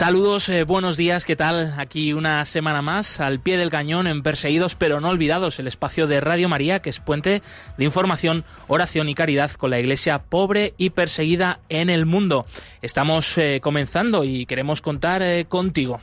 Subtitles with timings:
[0.00, 1.74] Saludos, eh, buenos días, ¿qué tal?
[1.76, 6.06] Aquí una semana más, al pie del cañón, en Perseguidos pero no olvidados, el espacio
[6.06, 7.42] de Radio María, que es puente
[7.76, 12.46] de información, oración y caridad con la iglesia pobre y perseguida en el mundo.
[12.80, 16.00] Estamos eh, comenzando y queremos contar eh, contigo.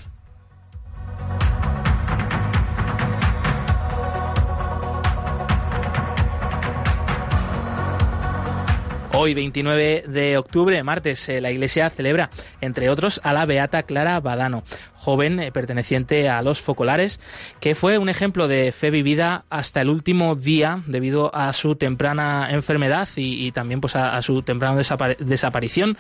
[9.20, 12.30] Hoy, 29 de octubre, martes, la Iglesia celebra,
[12.62, 14.64] entre otros, a la Beata Clara Badano
[15.08, 17.22] joven eh, perteneciente a los focolares,
[17.62, 22.50] que fue un ejemplo de fe vivida hasta el último día debido a su temprana
[22.52, 24.82] enfermedad y, también pues a, su temprana
[25.20, 25.98] desaparición.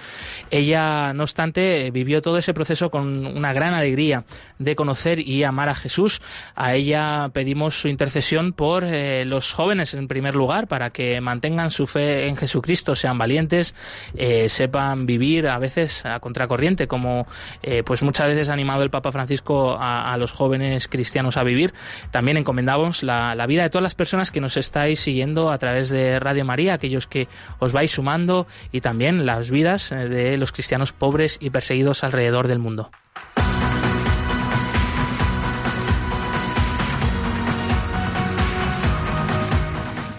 [0.52, 4.25] Ella, no obstante, vivió todo ese proceso con una gran alegría
[4.59, 6.22] de conocer y amar a Jesús.
[6.53, 11.72] A ella pedimos su intercesión por eh, los jóvenes en primer lugar, para que mantengan
[11.72, 13.73] su fe en Jesucristo, sean valientes,
[14.17, 17.25] eh, sepan vivir a veces a contracorriente, como
[17.85, 21.73] pues muchas veces ha animado el Papa Francisco a, los jóvenes cristianos a vivir.
[22.12, 25.90] También encomendamos la, la, vida de todas las personas que nos estáis siguiendo a través
[25.90, 27.28] de Radio María, aquellos que
[27.59, 32.48] os vais sumando y también las vidas eh, de los cristianos pobres y perseguidos alrededor
[32.48, 32.90] del mundo.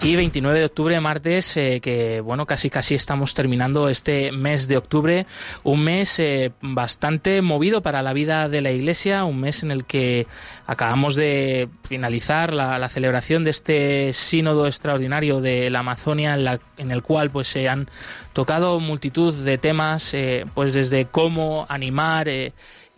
[0.01, 4.77] Y 29 de octubre, martes, eh, que bueno, casi casi estamos terminando este mes de
[4.77, 5.25] octubre,
[5.63, 9.83] un mes eh, bastante movido para la vida de la Iglesia, un mes en el
[9.83, 10.25] que
[10.65, 16.91] acabamos de finalizar la, celebración de este sínodo extraordinario de la Amazonia, en, la, en
[16.91, 17.89] el cual pues se han
[18.31, 22.29] tocado multitud de temas, eh, pues desde cómo animar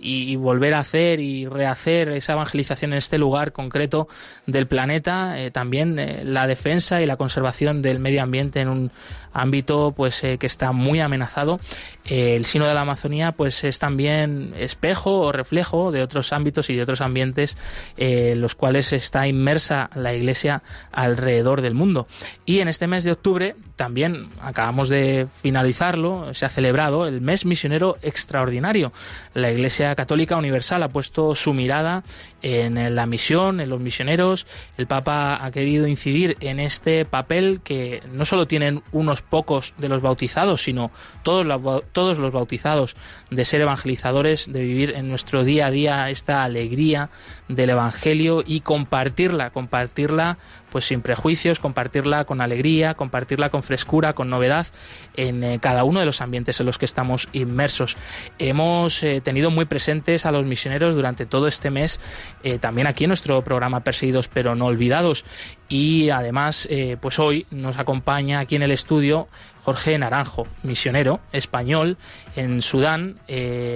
[0.02, 4.08] y, volver a hacer y rehacer esa evangelización en este lugar concreto
[4.48, 8.92] del planeta, eh, también eh, la defensa y la conservación del medio ambiente en un
[9.34, 11.60] ámbito pues eh, que está muy amenazado.
[12.06, 16.76] el sino de la Amazonía pues es también espejo o reflejo de otros ámbitos y
[16.76, 17.58] de otros ambientes
[17.98, 22.08] en los cuales está inmersa la Iglesia alrededor del mundo.
[22.46, 27.46] Y en este mes de octubre también acabamos de finalizarlo, se ha celebrado el mes
[27.46, 28.92] misionero extraordinario.
[29.34, 32.04] La Iglesia Católica Universal ha puesto su mirada
[32.42, 34.46] en la misión, en los misioneros.
[34.78, 39.90] El Papa ha querido incidir en este papel que no solo tienen unos pocos de
[39.90, 40.92] los bautizados, sino
[41.24, 42.96] todos los, todos los bautizados
[43.30, 47.10] de ser evangelizadores, de vivir en nuestro día a día esta alegría
[47.48, 50.38] del Evangelio y compartirla, compartirla
[50.72, 54.68] pues sin prejuicios, compartirla con alegría, compartirla con frescura, con novedad
[55.16, 57.98] en eh, cada uno de los ambientes en los que estamos inmersos.
[58.40, 62.00] Hemos eh, tenido muy presentes a los misioneros durante todo este mes,
[62.44, 65.26] eh, también aquí en nuestro programa Perseguidos pero no olvidados.
[65.68, 66.68] Y además,
[67.00, 69.30] pues hoy nos acompaña aquí en el estudio
[69.64, 71.98] Jorge Naranjo, misionero español
[72.36, 73.20] en Sudán,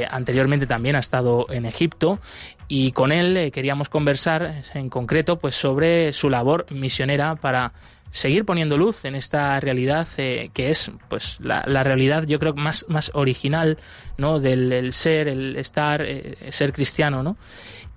[0.10, 2.20] anteriormente también ha estado en Egipto
[2.68, 7.74] y con él eh, queríamos conversar en concreto pues sobre su labor misionera para
[8.12, 12.86] seguir poniendo luz en esta realidad eh, que es pues la, realidad yo creo más
[12.88, 13.78] más original
[14.18, 16.06] no del ser el estar
[16.50, 17.38] ser cristiano no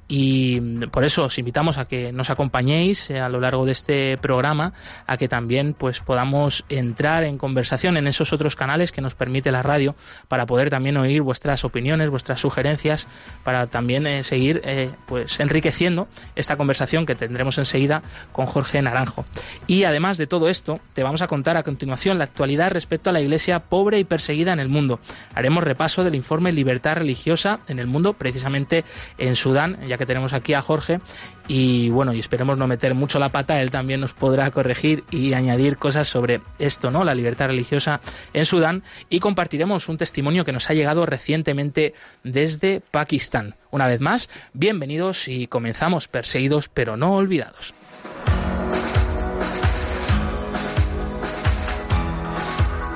[0.08, 4.16] y por eso os invitamos a que nos acompañéis eh, a lo largo de este
[4.16, 4.72] programa,
[5.06, 9.52] a que también pues podamos entrar en conversación en esos otros canales que nos permite
[9.52, 9.94] la radio
[10.28, 13.06] para poder también oír vuestras opiniones, vuestras sugerencias,
[13.44, 18.02] para también eh, seguir eh, pues enriqueciendo esta conversación que tendremos enseguida
[18.32, 19.26] con Jorge Naranjo.
[19.66, 23.12] Y además de todo esto, te vamos a contar a continuación la actualidad respecto a
[23.12, 25.00] la iglesia pobre y perseguida en el mundo.
[25.34, 28.84] Haremos repaso del informe Libertad religiosa en el mundo, precisamente
[29.18, 31.00] en Sudán, ya que tenemos aquí a Jorge
[31.46, 35.32] y bueno, y esperemos no meter mucho la pata, él también nos podrá corregir y
[35.34, 37.04] añadir cosas sobre esto, ¿no?
[37.04, 38.00] La libertad religiosa
[38.32, 43.54] en Sudán y compartiremos un testimonio que nos ha llegado recientemente desde Pakistán.
[43.70, 47.74] Una vez más, bienvenidos y comenzamos perseguidos pero no olvidados.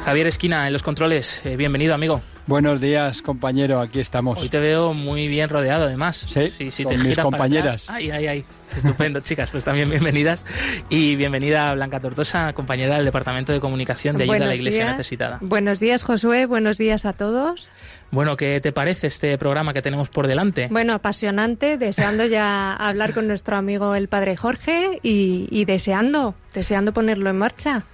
[0.05, 2.23] Javier Esquina en los controles, eh, bienvenido amigo.
[2.47, 4.41] Buenos días, compañero, aquí estamos.
[4.41, 6.27] Hoy te veo muy bien rodeado, además.
[6.29, 7.89] Sí, con mis compañeras.
[7.89, 8.45] ay, ay, ay.
[8.77, 10.45] Estupendo, chicas, pues también bienvenidas.
[10.89, 15.39] Y bienvenida Blanca Tortosa, compañera del Departamento de Comunicación de Ayuda a la Iglesia Necesitada.
[15.41, 16.47] Buenos días, Josué.
[16.47, 17.71] Buenos días a todos.
[18.11, 20.67] Bueno, ¿qué te parece este programa que tenemos por delante?
[20.69, 26.93] Bueno, apasionante, deseando ya hablar con nuestro amigo el Padre Jorge y, y deseando, deseando
[26.93, 27.85] ponerlo en marcha.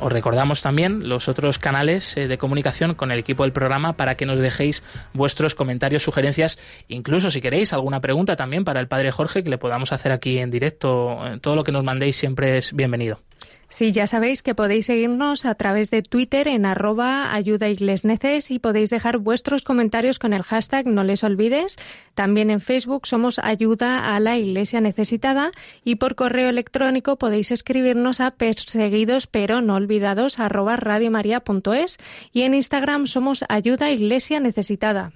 [0.00, 4.26] Os recordamos también los otros canales de comunicación con el equipo del programa para que
[4.26, 4.82] nos dejéis
[5.12, 9.58] vuestros comentarios, sugerencias, incluso si queréis alguna pregunta también para el padre Jorge que le
[9.58, 11.18] podamos hacer aquí en directo.
[11.40, 13.20] Todo lo que nos mandéis siempre es bienvenido.
[13.74, 18.90] Sí, ya sabéis que podéis seguirnos a través de Twitter en arroba ayuda y podéis
[18.90, 21.74] dejar vuestros comentarios con el hashtag no les olvides.
[22.14, 25.50] También en Facebook somos ayuda a la iglesia necesitada
[25.82, 31.98] y por correo electrónico podéis escribirnos a perseguidos pero no olvidados arroba radiomaria.es
[32.32, 35.10] y en Instagram somos ayuda iglesia necesitada.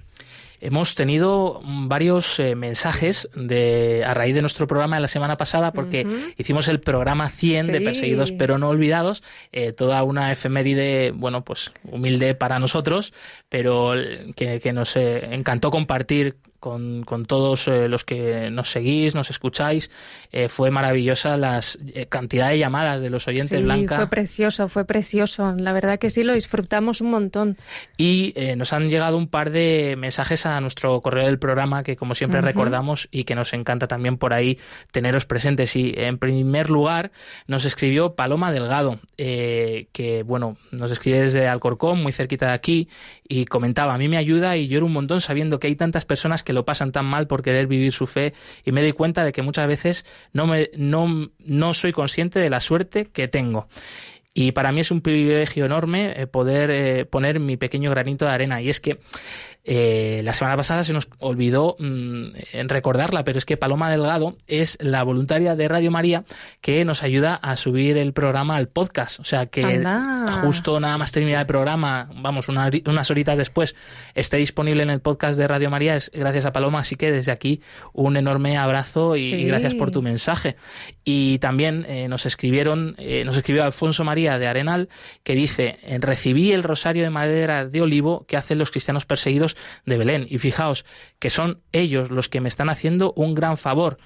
[0.61, 5.71] Hemos tenido varios eh, mensajes de, a raíz de nuestro programa de la semana pasada,
[5.71, 6.05] porque
[6.37, 11.71] hicimos el programa 100 de Perseguidos pero no olvidados, eh, toda una efeméride, bueno, pues
[11.83, 13.13] humilde para nosotros,
[13.47, 13.93] pero
[14.35, 19.29] que, que nos eh, encantó compartir con, con todos eh, los que nos seguís, nos
[19.29, 19.89] escucháis.
[20.31, 21.61] Eh, fue maravillosa la
[21.93, 23.95] eh, cantidad de llamadas de los oyentes sí, Blanca.
[23.95, 25.55] Fue precioso, fue precioso.
[25.57, 27.57] La verdad que sí, lo disfrutamos un montón.
[27.97, 32.15] Y nos han llegado un par de mensajes a nuestro correo del programa que, como
[32.15, 34.59] siempre, recordamos y que nos encanta también por ahí
[34.91, 35.75] teneros presentes.
[35.75, 37.11] Y en primer lugar,
[37.47, 42.89] nos escribió Paloma Delgado, que, bueno, nos escribe desde Alcorcón, muy cerquita de aquí,
[43.29, 46.43] y comentaba: A mí me ayuda y lloro un montón sabiendo que hay tantas personas
[46.43, 48.33] que lo pasan tan mal por querer vivir su fe
[48.65, 52.49] y me doy cuenta de que muchas veces no, me, no, no soy consciente de
[52.49, 53.69] la suerte que tengo.
[54.33, 58.31] Y para mí es un privilegio enorme eh, poder eh, poner mi pequeño granito de
[58.31, 58.61] arena.
[58.61, 58.99] Y es que
[59.65, 62.23] eh, la semana pasada se nos olvidó mm,
[62.53, 66.23] en recordarla, pero es que Paloma Delgado es la voluntaria de Radio María
[66.61, 69.19] que nos ayuda a subir el programa al podcast.
[69.19, 69.83] O sea que
[70.41, 73.75] justo nada más terminar el programa, vamos, unas horitas después,
[74.15, 76.79] esté disponible en el podcast de Radio María, es gracias a Paloma.
[76.79, 77.61] Así que desde aquí
[77.91, 80.55] un enorme abrazo y, gracias por tu mensaje.
[81.03, 84.89] Y también eh, nos escribieron, eh, nos escribió Alfonso María de Arenal,
[85.23, 89.48] que dice, recibí el rosario de madera de olivo que hacen los cristianos perseguidos
[89.85, 90.27] de Belén.
[90.29, 90.85] Y fijaos
[91.19, 93.97] que son ellos los que me están haciendo un gran favor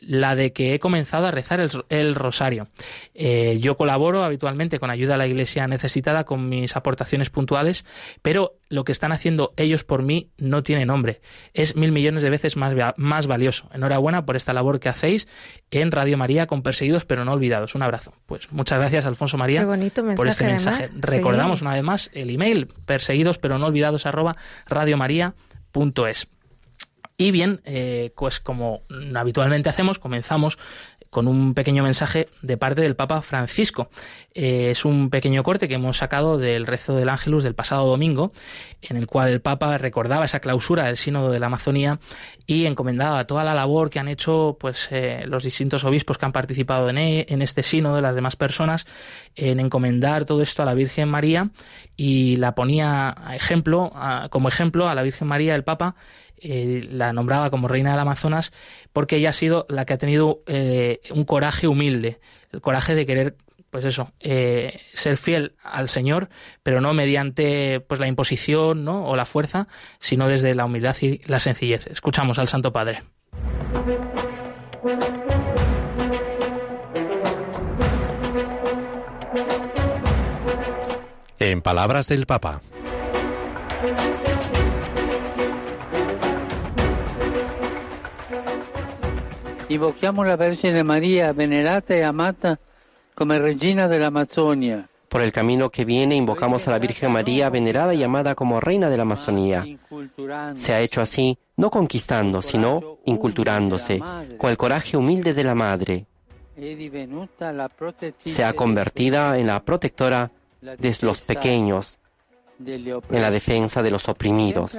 [0.00, 2.68] la de que he comenzado a rezar el, rosario.
[3.14, 7.84] Eh, yo colaboro habitualmente con ayuda a la iglesia necesitada con mis aportaciones puntuales,
[8.22, 11.20] pero lo que están haciendo ellos por mí no tiene nombre.
[11.54, 13.68] Es mil millones de veces más, más valioso.
[13.72, 15.28] Enhorabuena por esta labor que hacéis
[15.70, 17.74] en Radio María con Perseguidos pero no olvidados.
[17.74, 18.14] Un abrazo.
[18.26, 19.66] Pues muchas gracias, Alfonso María,
[20.16, 20.88] por este mensaje.
[20.94, 24.36] Recordamos una vez más el email perseguidos pero no olvidados arroba
[24.66, 26.28] radiomaria.es.
[27.20, 28.80] Y bien, eh, pues como
[29.14, 30.56] habitualmente hacemos, comenzamos
[31.10, 33.90] con un pequeño mensaje de parte del Papa Francisco.
[34.32, 38.32] Eh, es un pequeño corte que hemos sacado del rezo del Ángelus del pasado domingo,
[38.80, 41.98] en el cual el Papa recordaba esa clausura del Sínodo de la Amazonía
[42.46, 46.32] y encomendaba toda la labor que han hecho pues, eh, los distintos obispos que han
[46.32, 48.86] participado en, e, en este sínodo, de las demás personas,
[49.34, 51.50] en encomendar todo esto a la Virgen María
[51.96, 53.92] y la ponía a ejemplo,
[54.30, 55.96] como ejemplo a la Virgen María el Papa
[56.40, 58.52] eh, la nombraba como reina del Amazonas
[58.92, 62.20] porque ella ha sido la que ha tenido eh, un coraje humilde,
[62.52, 63.36] el coraje de querer
[63.70, 66.28] pues eso, eh, ser fiel al Señor,
[66.62, 69.06] pero no mediante pues la imposición ¿no?
[69.06, 69.68] o la fuerza,
[70.00, 71.86] sino desde la humildad y la sencillez.
[71.86, 73.02] Escuchamos al Santo Padre.
[81.38, 82.60] En palabras del Papa.
[89.70, 92.58] Invochiamo la Vergine María, venerata y amata
[93.14, 94.88] como Regina de la Amazonia.
[95.08, 98.90] Por el camino que viene invocamos a la Virgen María, venerada y amada como Reina
[98.90, 99.64] de la Amazonía.
[100.56, 104.02] Se ha hecho así, no conquistando, sino inculturándose,
[104.38, 106.06] con el coraje humilde de la Madre.
[108.18, 111.96] Se ha convertida en la protectora de los pequeños,
[112.66, 114.76] en la defensa de los oprimidos,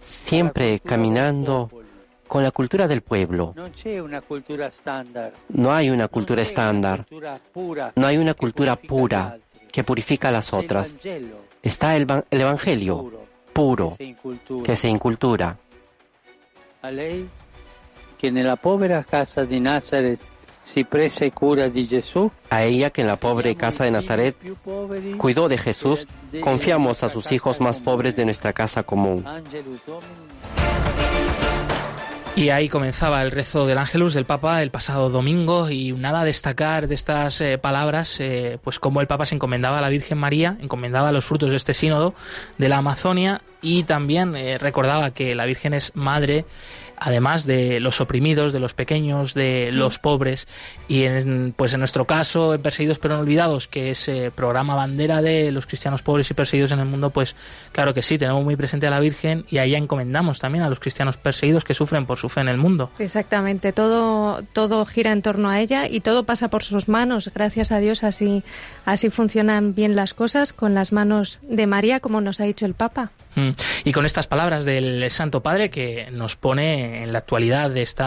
[0.00, 1.70] siempre caminando
[2.30, 3.54] con la cultura del pueblo.
[5.48, 7.04] No hay una cultura estándar.
[7.96, 9.36] No hay una cultura pura
[9.72, 10.96] que purifica a las otras.
[11.60, 13.10] Está el, Evangelio
[13.52, 13.96] puro
[14.64, 15.58] que se incultura.
[22.48, 24.36] A ella que en la pobre casa de Nazaret
[25.18, 26.06] cuidó de Jesús,
[26.42, 29.24] confiamos a sus hijos más pobres de nuestra casa común.
[32.36, 36.24] Y ahí comenzaba el rezo del Ángelus del Papa el pasado domingo y nada a
[36.24, 40.16] destacar de estas eh, palabras, eh, pues como el Papa se encomendaba a la Virgen
[40.16, 42.14] María, encomendaba los frutos de este sínodo
[42.56, 46.44] de la Amazonia y también eh, recordaba que la Virgen es madre
[47.00, 50.46] además de los oprimidos, de los pequeños, de los pobres
[50.86, 54.74] y en, pues en nuestro caso, en Perseguidos pero no olvidados, que es eh, programa
[54.74, 57.34] bandera de los cristianos pobres y perseguidos en el mundo, pues
[57.72, 60.78] claro que sí, tenemos muy presente a la Virgen y ahí encomendamos también a los
[60.78, 62.90] cristianos perseguidos que sufren por su fe en el mundo.
[62.98, 67.30] Exactamente, todo, todo gira en torno a ella y todo pasa por sus manos.
[67.34, 68.44] Gracias a Dios así,
[68.84, 72.74] así funcionan bien las cosas con las manos de María, como nos ha dicho el
[72.74, 73.10] Papa.
[73.34, 73.50] Mm.
[73.84, 78.04] Y con estas palabras del Santo Padre que nos pone en la actualidad de este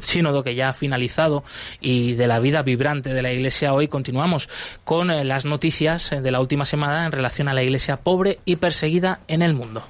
[0.00, 1.44] sínodo que ya ha finalizado
[1.80, 4.48] y de la vida vibrante de la Iglesia, hoy continuamos
[4.84, 8.56] con eh, las noticias de la última semana en relación a la Iglesia pobre y
[8.56, 9.82] perseguida en el mundo.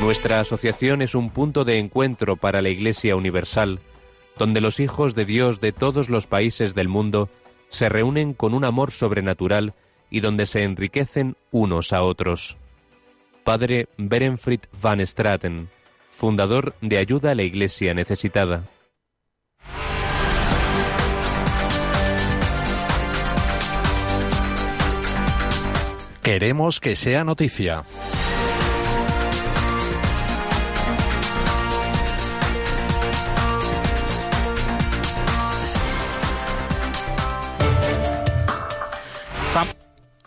[0.00, 3.80] Nuestra asociación es un punto de encuentro para la Iglesia Universal,
[4.38, 7.28] donde los hijos de Dios de todos los países del mundo
[7.68, 9.74] se reúnen con un amor sobrenatural
[10.10, 12.56] y donde se enriquecen unos a otros.
[13.44, 15.70] Padre Berenfried van Straten,
[16.10, 18.64] fundador de Ayuda a la Iglesia Necesitada.
[26.22, 27.84] Queremos que sea noticia.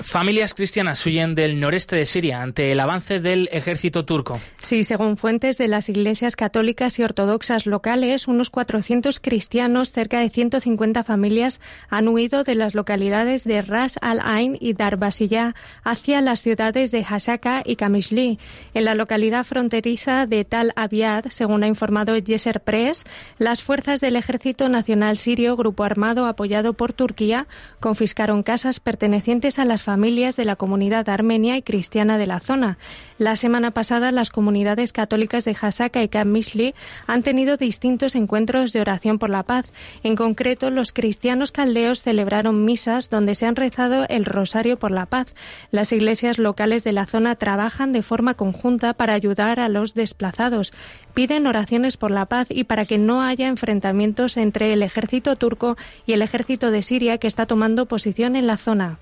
[0.03, 4.39] Familias cristianas huyen del noreste de Siria ante el avance del ejército turco.
[4.63, 10.29] Sí, según fuentes de las iglesias católicas y ortodoxas locales, unos 400 cristianos, cerca de
[10.29, 15.53] 150 familias, han huido de las localidades de Ras al-Ain y Darbasiyah
[15.83, 18.39] hacia las ciudades de Hasaka y Kamishli.
[18.73, 23.03] En la localidad fronteriza de Tal Abyad, según ha informado Yeser Press,
[23.39, 27.47] las fuerzas del Ejército Nacional Sirio, grupo armado apoyado por Turquía,
[27.81, 32.77] confiscaron casas pertenecientes a las familias de la comunidad armenia y cristiana de la zona.
[33.23, 36.75] La semana pasada, las comunidades católicas de Hasaka y Kamishli
[37.07, 39.71] han tenido distintos encuentros de oración por la paz.
[40.03, 45.05] En concreto, los cristianos caldeos celebraron misas donde se han rezado el rosario por la
[45.05, 45.35] paz.
[45.71, 50.73] Las iglesias locales de la zona trabajan de forma conjunta para ayudar a los desplazados.
[51.13, 55.77] Piden oraciones por la paz y para que no haya enfrentamientos entre el ejército turco
[56.05, 58.97] y el ejército de Siria que está tomando posición en la zona.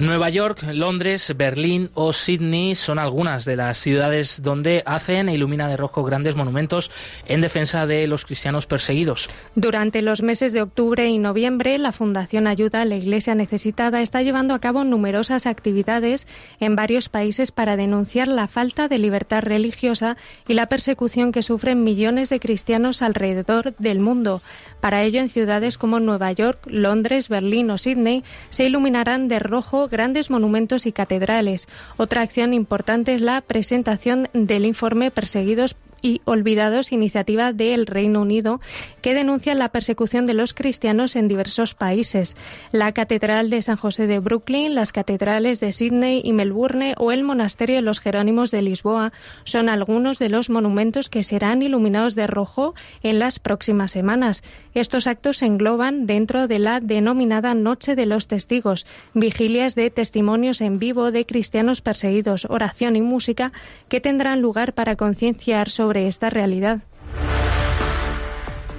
[0.00, 5.68] Nueva York, Londres, Berlín o Sydney son algunas de las ciudades donde hacen e ilumina
[5.68, 6.90] de rojo grandes monumentos
[7.26, 9.28] en defensa de los cristianos perseguidos.
[9.54, 14.20] Durante los meses de octubre y noviembre, la Fundación Ayuda a la Iglesia Necesitada está
[14.22, 16.26] llevando a cabo numerosas actividades
[16.58, 20.16] en varios países para denunciar la falta de libertad religiosa
[20.48, 24.42] y la persecución que sufren millones de cristianos alrededor del mundo.
[24.80, 29.83] Para ello, en ciudades como Nueva York, Londres, Berlín o Sydney se iluminarán de rojo
[29.88, 31.68] grandes monumentos y catedrales.
[31.96, 38.60] Otra acción importante es la presentación del informe Perseguidos y Olvidados, iniciativa del Reino Unido,
[39.00, 42.36] que denuncia la persecución de los cristianos en diversos países.
[42.72, 47.24] La Catedral de San José de Brooklyn, las catedrales de Sydney y Melbourne o el
[47.24, 52.26] Monasterio de los Jerónimos de Lisboa son algunos de los monumentos que serán iluminados de
[52.26, 54.42] rojo en las próximas semanas.
[54.74, 60.60] Estos actos se engloban dentro de la denominada Noche de los Testigos, vigilias de testimonios
[60.60, 63.52] en vivo de cristianos perseguidos, oración y música
[63.88, 66.82] que tendrán lugar para concienciar sobre esta realidad.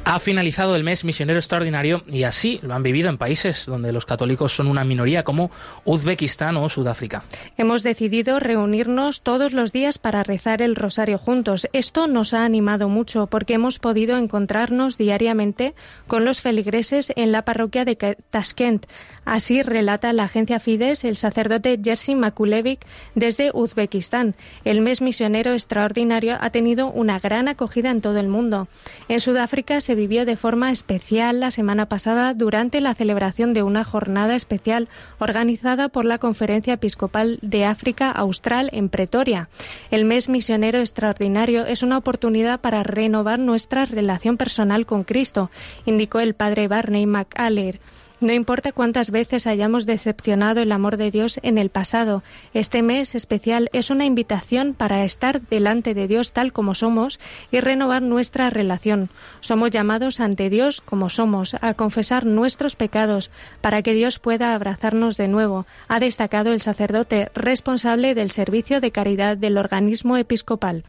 [0.08, 4.06] Ha finalizado el mes misionero extraordinario y así lo han vivido en países donde los
[4.06, 5.50] católicos son una minoría como
[5.84, 7.24] Uzbekistán o Sudáfrica.
[7.58, 11.68] Hemos decidido reunirnos todos los días para rezar el rosario juntos.
[11.74, 15.74] Esto nos ha animado mucho porque hemos podido encontrarnos diariamente
[16.06, 17.96] con los feligreses en la parroquia de
[18.30, 18.86] Tashkent.
[19.26, 22.82] Así relata la agencia Fides el sacerdote Jerzy Makulevich
[23.16, 24.36] desde Uzbekistán.
[24.64, 28.68] El mes misionero extraordinario ha tenido una gran acogida en todo el mundo.
[29.10, 33.84] En Sudáfrica se vivió de forma especial la semana pasada durante la celebración de una
[33.84, 39.50] jornada especial organizada por la Conferencia Episcopal de África Austral en Pretoria.
[39.90, 45.50] El mes misionero extraordinario es una oportunidad para renovar nuestra relación personal con Cristo,
[45.86, 47.80] indicó el padre Barney McAller.
[48.22, 53.14] No importa cuántas veces hayamos decepcionado el amor de Dios en el pasado, este mes
[53.14, 57.20] especial es una invitación para estar delante de Dios tal como somos
[57.52, 59.10] y renovar nuestra relación.
[59.42, 63.32] Somos llamados ante Dios como somos, a confesar nuestros pecados,
[63.62, 68.92] para que Dios pueda abrazarnos de nuevo, ha destacado el sacerdote responsable del servicio de
[68.92, 70.86] caridad del organismo episcopal.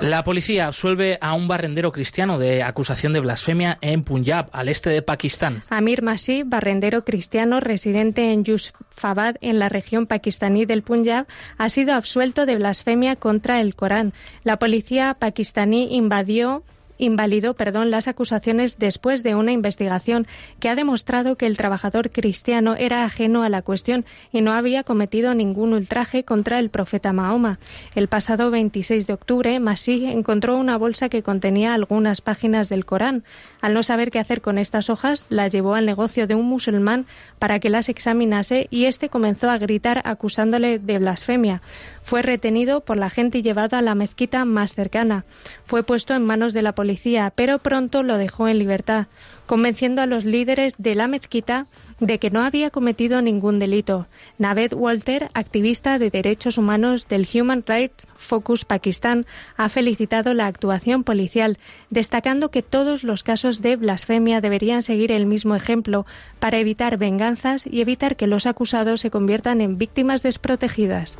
[0.00, 4.90] La policía absuelve a un barrendero cristiano de acusación de blasfemia en Punjab, al este
[4.90, 5.62] de Pakistán.
[5.70, 11.26] Amir Masih, barrendero cristiano residente en Yusufabad, en la región pakistaní del Punjab,
[11.58, 14.12] ha sido absuelto de blasfemia contra el Corán.
[14.42, 16.64] La policía pakistaní invadió
[16.98, 20.26] invalidó perdón, las acusaciones después de una investigación
[20.60, 24.84] que ha demostrado que el trabajador cristiano era ajeno a la cuestión y no había
[24.84, 27.58] cometido ningún ultraje contra el profeta Mahoma.
[27.94, 33.24] El pasado 26 de octubre, Masih encontró una bolsa que contenía algunas páginas del Corán.
[33.60, 37.06] Al no saber qué hacer con estas hojas, las llevó al negocio de un musulmán
[37.38, 41.62] para que las examinase y éste comenzó a gritar acusándole de blasfemia.
[42.04, 45.24] Fue retenido por la gente y llevado a la mezquita más cercana.
[45.64, 49.06] Fue puesto en manos de la policía, pero pronto lo dejó en libertad,
[49.46, 51.66] convenciendo a los líderes de la mezquita
[52.00, 54.06] de que no había cometido ningún delito.
[54.36, 59.24] Naved Walter, activista de derechos humanos del Human Rights Focus Pakistán,
[59.56, 61.58] ha felicitado la actuación policial,
[61.88, 66.04] destacando que todos los casos de blasfemia deberían seguir el mismo ejemplo
[66.38, 71.16] para evitar venganzas y evitar que los acusados se conviertan en víctimas desprotegidas.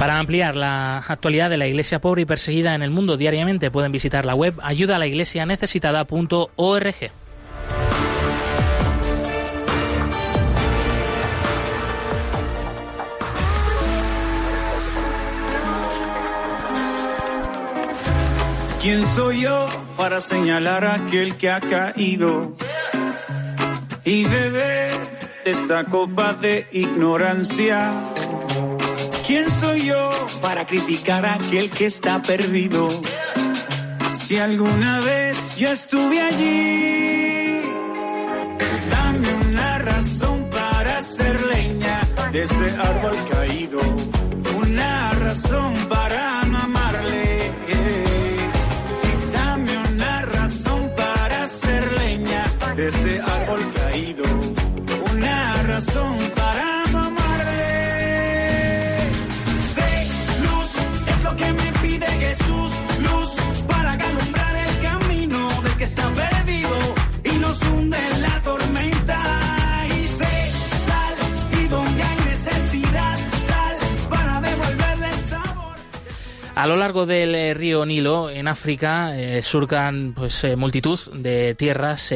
[0.00, 3.92] Para ampliar la actualidad de la Iglesia pobre y perseguida en el mundo diariamente pueden
[3.92, 6.94] visitar la web ayudalaiglesianecesitada.org.
[18.80, 19.66] ¿Quién soy yo
[19.98, 22.56] para señalar a aquel que ha caído
[24.06, 24.92] y beber
[25.44, 28.14] esta copa de ignorancia?
[29.30, 30.10] ¿Quién soy yo
[30.42, 32.88] para criticar a aquel que está perdido?
[34.22, 37.62] Si alguna vez yo estuve allí,
[38.90, 42.00] dame una razón para hacer leña
[42.32, 43.78] de ese árbol caído,
[44.58, 47.52] una razón para no amarle.
[49.32, 52.44] Dame una razón para hacer leña
[52.74, 54.24] de ese árbol caído,
[55.12, 56.39] una razón para
[68.00, 68.39] en la
[76.60, 81.54] A lo largo del eh, río Nilo, en África, eh, surcan pues eh, multitud de
[81.54, 82.12] tierras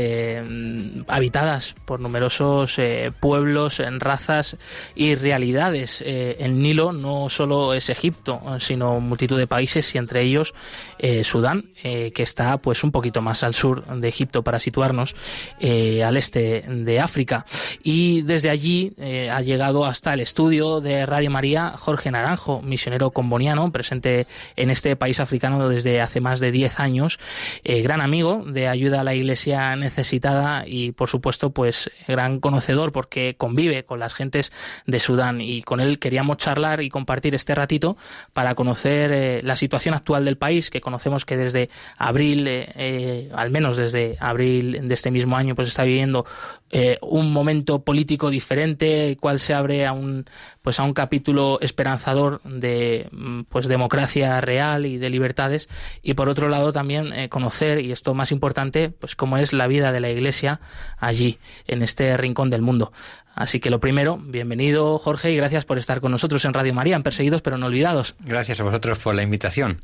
[1.09, 2.77] habitadas por numerosos
[3.21, 4.59] pueblos, razas
[4.95, 6.03] y realidades.
[6.03, 10.53] el Nilo no solo es Egipto, sino multitud de países y entre ellos
[11.23, 15.15] Sudán, que está pues un poquito más al sur de Egipto para situarnos,
[15.61, 17.47] al este de África.
[17.83, 18.95] Y desde allí
[19.31, 24.97] ha llegado hasta el estudio de Radio María Jorge Naranjo, misionero comboniano, presente en este
[24.97, 27.19] país africano desde hace más de 10 años,
[27.65, 32.93] eh, gran amigo de ayuda a la iglesia necesitada y por supuesto pues gran conocedor
[32.93, 34.53] porque convive con las gentes
[34.87, 35.41] de Sudán.
[35.41, 37.97] Y con él queríamos charlar y compartir este ratito
[38.33, 43.51] para conocer eh, la situación actual del país que conocemos que desde abril, eh, al
[43.51, 46.25] menos desde abril de este mismo año pues está viviendo
[47.01, 50.27] un momento político diferente, cual se abre a un
[50.63, 55.69] pues a un capítulo esperanzador de mm, pues democracia real y de libertades.
[56.03, 59.67] Y por otro lado también eh, conocer y esto más importante pues cómo es la
[59.67, 60.61] vida de la iglesia
[60.99, 62.93] allí en este rincón del mundo
[63.35, 66.97] Así que lo primero, bienvenido Jorge y gracias por estar con nosotros en Radio María,
[66.97, 68.15] en Perseguidos pero no olvidados.
[68.21, 69.81] Gracias a vosotros por la invitación.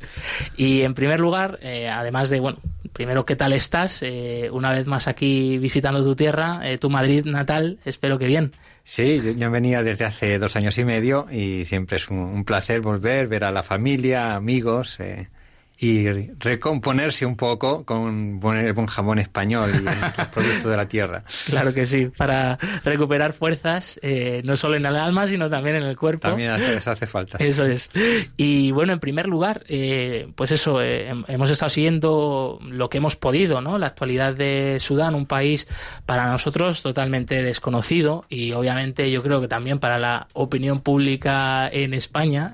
[0.57, 2.59] Y en primer lugar, eh, además de, bueno,
[2.93, 4.01] primero, ¿qué tal estás?
[4.03, 8.53] Eh, una vez más aquí visitando tu tierra, tu Madrid natal, espero que bien.
[8.83, 13.27] Sí, yo venía desde hace dos años y medio y siempre es un, placer volver,
[13.27, 14.99] ver a la familia, amigos.
[14.99, 15.27] Eh,
[15.83, 21.23] y recomponerse un poco con poner jamón español y el producto de la tierra.
[21.47, 25.83] Claro que sí, para recuperar fuerzas, eh, no solo en el alma, sino también en
[25.83, 26.27] el cuerpo.
[26.27, 27.39] También hace, hace falta.
[27.39, 27.89] Eso es.
[28.37, 33.15] Y bueno, en primer lugar, eh, pues eso, eh, hemos estado siguiendo lo que hemos
[33.15, 33.79] podido, ¿no?
[33.79, 35.67] La actualidad de Sudán, un país
[36.05, 41.95] para nosotros totalmente desconocido y obviamente yo creo que también para la opinión pública en
[41.95, 42.53] España.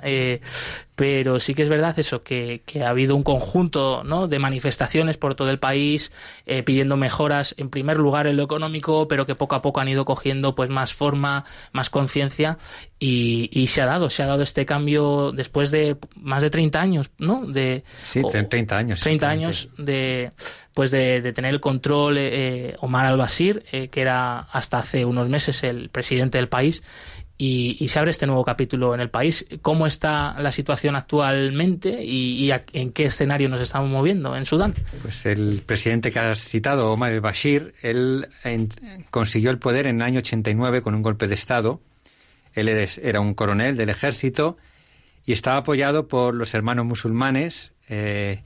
[0.97, 4.27] Pero sí que es verdad eso, que, ha habido un conjunto ¿no?
[4.27, 6.11] de manifestaciones por todo el país
[6.47, 9.89] eh, pidiendo mejoras, en primer lugar en lo económico, pero que poco a poco han
[9.89, 12.57] ido cogiendo pues más forma, más conciencia
[12.97, 16.81] y, y, se ha dado, se ha dado este cambio después de más de 30
[16.81, 17.45] años, ¿no?
[17.45, 19.01] De, sí, 30 años.
[19.01, 20.31] 30 años de
[20.77, 25.63] pues de, tener el control eh, Omar al-Bashir, eh, que era hasta hace unos meses
[25.63, 26.83] el presidente del país,
[27.39, 29.45] y, se abre este nuevo capítulo en el país.
[29.61, 34.73] ¿Cómo está la situación actualmente y, en qué escenario nos estamos moviendo en Sudán?
[35.01, 38.27] Pues el presidente que has citado, Omar al-Bashir, él
[39.11, 41.79] consiguió el poder en el año 89 con un golpe de Estado.
[42.53, 44.57] Él era un coronel del ejército
[45.23, 47.73] y estaba apoyado por los hermanos musulmanes.
[47.87, 48.41] Eh,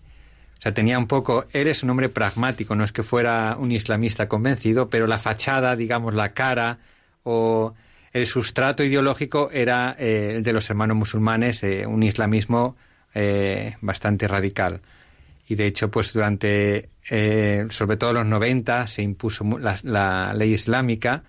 [0.60, 3.72] o sea, tenía un poco, él es un hombre pragmático, no es que fuera un
[3.72, 6.80] islamista convencido, pero la fachada, digamos, la cara
[7.24, 7.74] o
[8.14, 12.76] el sustrato ideológico era eh, el de los hermanos musulmanes, eh, un islamismo
[13.14, 14.82] eh, bastante radical.
[15.48, 16.90] Y de hecho, pues durante,
[17.70, 21.24] sobre todo los 90, se impuso la, ley islámica.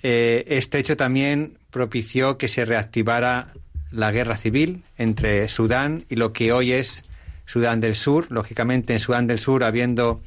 [0.00, 3.52] este hecho también propició que se reactivara
[3.90, 7.04] la guerra civil entre Sudán y lo que hoy es
[7.44, 8.28] Sudán del Sur.
[8.30, 10.22] Lógicamente, en Sudán del Sur, habiendo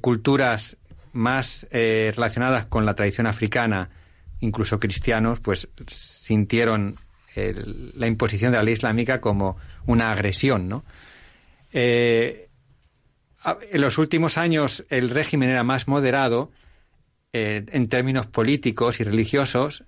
[0.00, 0.76] culturas
[1.12, 3.90] más relacionadas con la tradición africana,
[4.40, 6.98] incluso cristianos, pues sintieron
[7.34, 10.84] la imposición de la ley islámica como una agresión, ¿no?
[11.72, 12.48] Eh,
[13.70, 16.50] en los últimos años el régimen era más moderado
[17.32, 19.84] eh, en términos políticos y religiosos,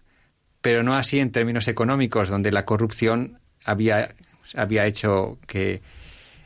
[0.60, 4.14] pero no así en términos económicos, donde la corrupción había,
[4.54, 5.82] había hecho que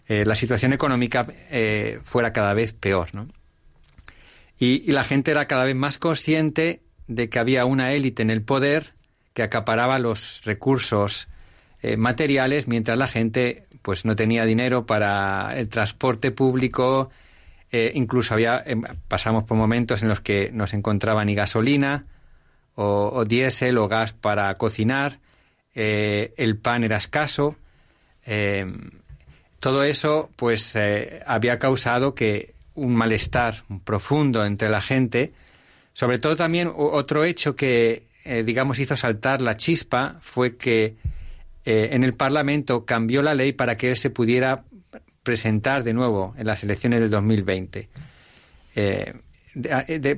[0.09, 1.27] eh, la situación económica
[2.03, 3.15] fuera cada vez peor.
[3.15, 3.29] ¿no?
[4.59, 8.43] y, la gente era cada vez más consciente de que había una élite en el
[8.43, 8.95] poder
[9.35, 11.29] que acaparaba los recursos
[11.83, 17.11] eh, materiales mientras la gente pues no tenía dinero para el transporte público
[17.71, 22.07] eh, incluso había em, pasamos por momentos en los que no se encontraba ni gasolina
[22.75, 25.21] o, diésel o gas para cocinar
[25.75, 27.57] eh, el pan era escaso
[28.25, 28.91] em,
[29.61, 30.77] todo eso pues
[31.27, 35.33] había causado que un malestar profundo entre la gente
[35.97, 40.95] sobre todo también otro hecho que, eh, digamos, hizo saltar la chispa fue que
[41.65, 44.65] eh, en el Parlamento cambió la ley para que él se pudiera
[45.23, 47.89] presentar de nuevo en las elecciones del 2020.
[48.75, 49.15] Eh,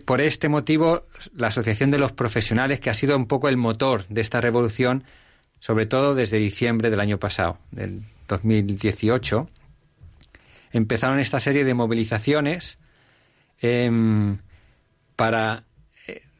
[0.05, 4.05] por este motivo, la Asociación de los Profesionales, que ha sido un poco el motor
[4.09, 5.05] de esta revolución,
[5.61, 9.49] sobre todo desde diciembre del año pasado, del 2018,
[10.73, 12.79] empezaron esta serie de movilizaciones
[13.61, 14.39] em,
[15.15, 15.68] para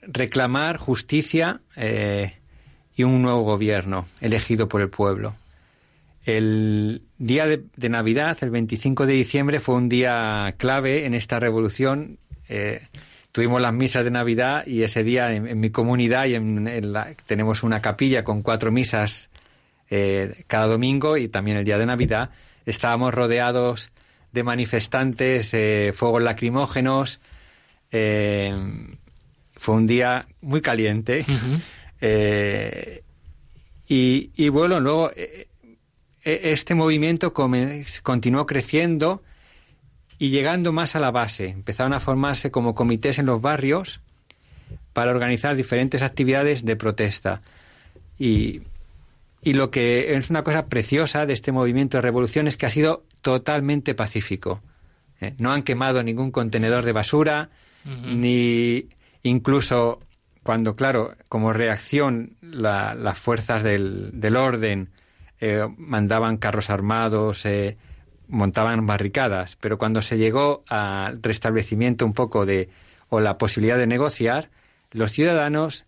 [0.03, 2.35] reclamar justicia eh,
[2.95, 5.37] y un nuevo gobierno elegido por el pueblo.
[6.25, 12.19] El día de, Navidad, el 25 de diciembre, fue un día clave en esta revolución.
[12.49, 12.87] Eh,
[13.33, 17.63] tuvimos las misas de Navidad y ese día en, mi comunidad y en, la, tenemos
[17.63, 19.31] una capilla con cuatro misas
[19.89, 22.31] eh, cada domingo y también el día de Navidad.
[22.67, 23.91] Estábamos rodeados
[24.33, 25.57] de manifestantes,
[25.97, 27.21] fuegos lacrimógenos,
[29.59, 31.27] fue un día muy caliente.
[32.01, 33.03] Eh,
[33.89, 35.49] y, bueno, luego eh,
[36.25, 39.23] eh, este movimiento continuó creciendo
[40.19, 41.49] y llegando más a la base.
[41.49, 44.01] Empezaron a formarse como comités en los barrios
[44.93, 47.43] para organizar diferentes actividades de protesta.
[48.17, 48.63] Y,
[49.43, 52.71] y lo que es una cosa preciosa de este movimiento de revolución es que ha
[52.71, 54.63] sido totalmente pacífico.
[55.39, 57.49] No han quemado ningún contenedor de basura,
[57.85, 58.87] ni
[59.23, 60.01] Incluso
[60.43, 64.91] cuando, claro, como reacción las fuerzas del, orden
[65.41, 67.77] eh, mandaban carros armados, eh,
[68.29, 72.69] montaban barricadas, pero cuando se llegó al restablecimiento un poco de
[73.09, 74.51] o la posibilidad de negociar,
[74.91, 75.87] los ciudadanos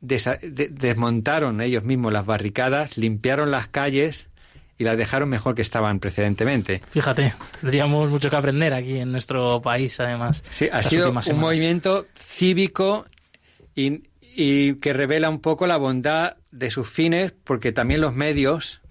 [0.00, 4.28] desmontaron ellos mismos las barricadas, limpiaron las calles
[4.78, 6.82] y las dejaron mejor que estaban precedentemente.
[6.90, 10.44] Fíjate, tendríamos mucho que aprender aquí en nuestro país, además.
[10.50, 13.06] Sí, ha sido un movimiento cívico
[13.74, 14.02] y,
[14.74, 18.82] que revela un poco la bondad de sus fines, porque también los medios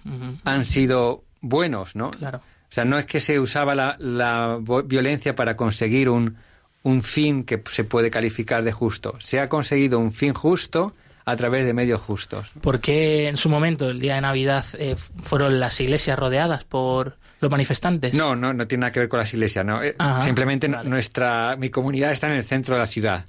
[0.43, 2.11] han sido buenos, ¿no?
[2.11, 2.37] Claro.
[2.39, 6.37] O sea, no es que se usaba la, violencia para conseguir un,
[6.83, 9.15] un fin que se puede calificar de justo.
[9.19, 10.95] Se ha conseguido un fin justo
[11.25, 12.51] a través de medios justos.
[12.61, 17.17] ¿Por qué en su momento, el día de Navidad, eh, fueron las iglesias rodeadas por
[17.41, 18.13] los manifestantes?
[18.13, 19.65] No, no, no tiene nada que ver con las iglesias.
[19.65, 19.81] No.
[19.81, 23.25] Eh, simplemente nuestra, mi comunidad está en el centro de la ciudad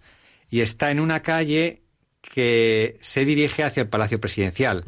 [0.50, 1.82] y está en una calle
[2.20, 4.84] que se dirige hacia el Palacio Presidencial.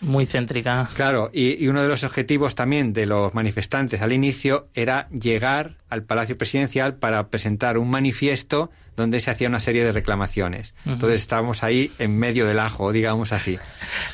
[0.00, 0.88] Muy céntrica.
[0.94, 6.04] Claro, y, uno de los objetivos también de los manifestantes al inicio era llegar al
[6.04, 10.74] Palacio Presidencial para presentar un manifiesto donde se hacía una serie de reclamaciones.
[10.86, 13.58] Entonces estábamos ahí en medio del ajo, digamos así.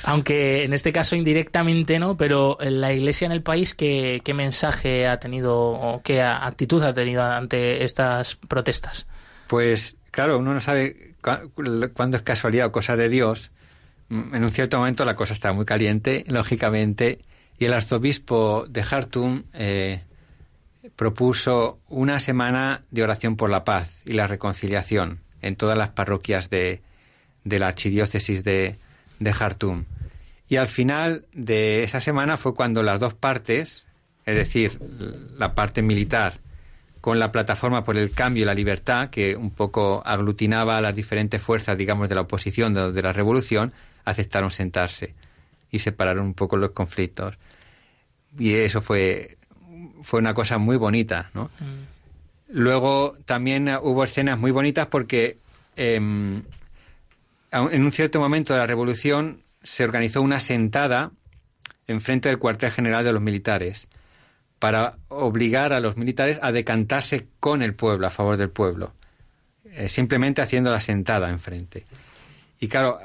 [0.04, 5.06] Aunque en este caso indirectamente no, pero la Iglesia en el país, ¿qué, qué mensaje
[5.06, 9.06] ha tenido o qué actitud ha tenido ante estas protestas?
[9.46, 11.14] Pues claro, uno no sabe
[11.94, 13.50] cuándo es casualidad o cosa de Dios
[14.10, 17.20] en un cierto momento la cosa estaba muy caliente, lógicamente,
[17.58, 20.02] y el arzobispo de Jartum eh,
[20.94, 26.50] propuso una semana de oración por la paz y la reconciliación en todas las parroquias
[26.50, 26.82] de,
[27.44, 28.76] la archidiócesis de,
[29.18, 29.84] de Jartum.
[30.48, 33.88] Y al final de esa semana fue cuando las dos partes,
[34.26, 34.78] es decir,
[35.36, 36.40] la parte militar
[37.00, 40.94] con la plataforma por el cambio y la libertad, que un poco aglutinaba a las
[40.94, 43.72] diferentes fuerzas, digamos, de la oposición, de la revolución,
[44.06, 45.14] aceptaron sentarse
[45.70, 47.34] y separaron un poco los conflictos.
[48.38, 49.36] Y eso fue,
[50.02, 51.50] fue una cosa muy bonita, ¿no?
[51.60, 51.96] Mm.
[52.48, 55.38] Luego también hubo escenas muy bonitas porque
[55.74, 56.42] em,
[57.50, 61.10] en un cierto momento de la revolución se organizó una sentada
[61.88, 63.88] enfrente del cuartel general de los militares
[64.60, 68.94] para obligar a los militares a decantarse con el pueblo, a favor del pueblo,
[69.64, 71.84] eh, simplemente haciendo la sentada enfrente.
[72.60, 72.98] Y claro,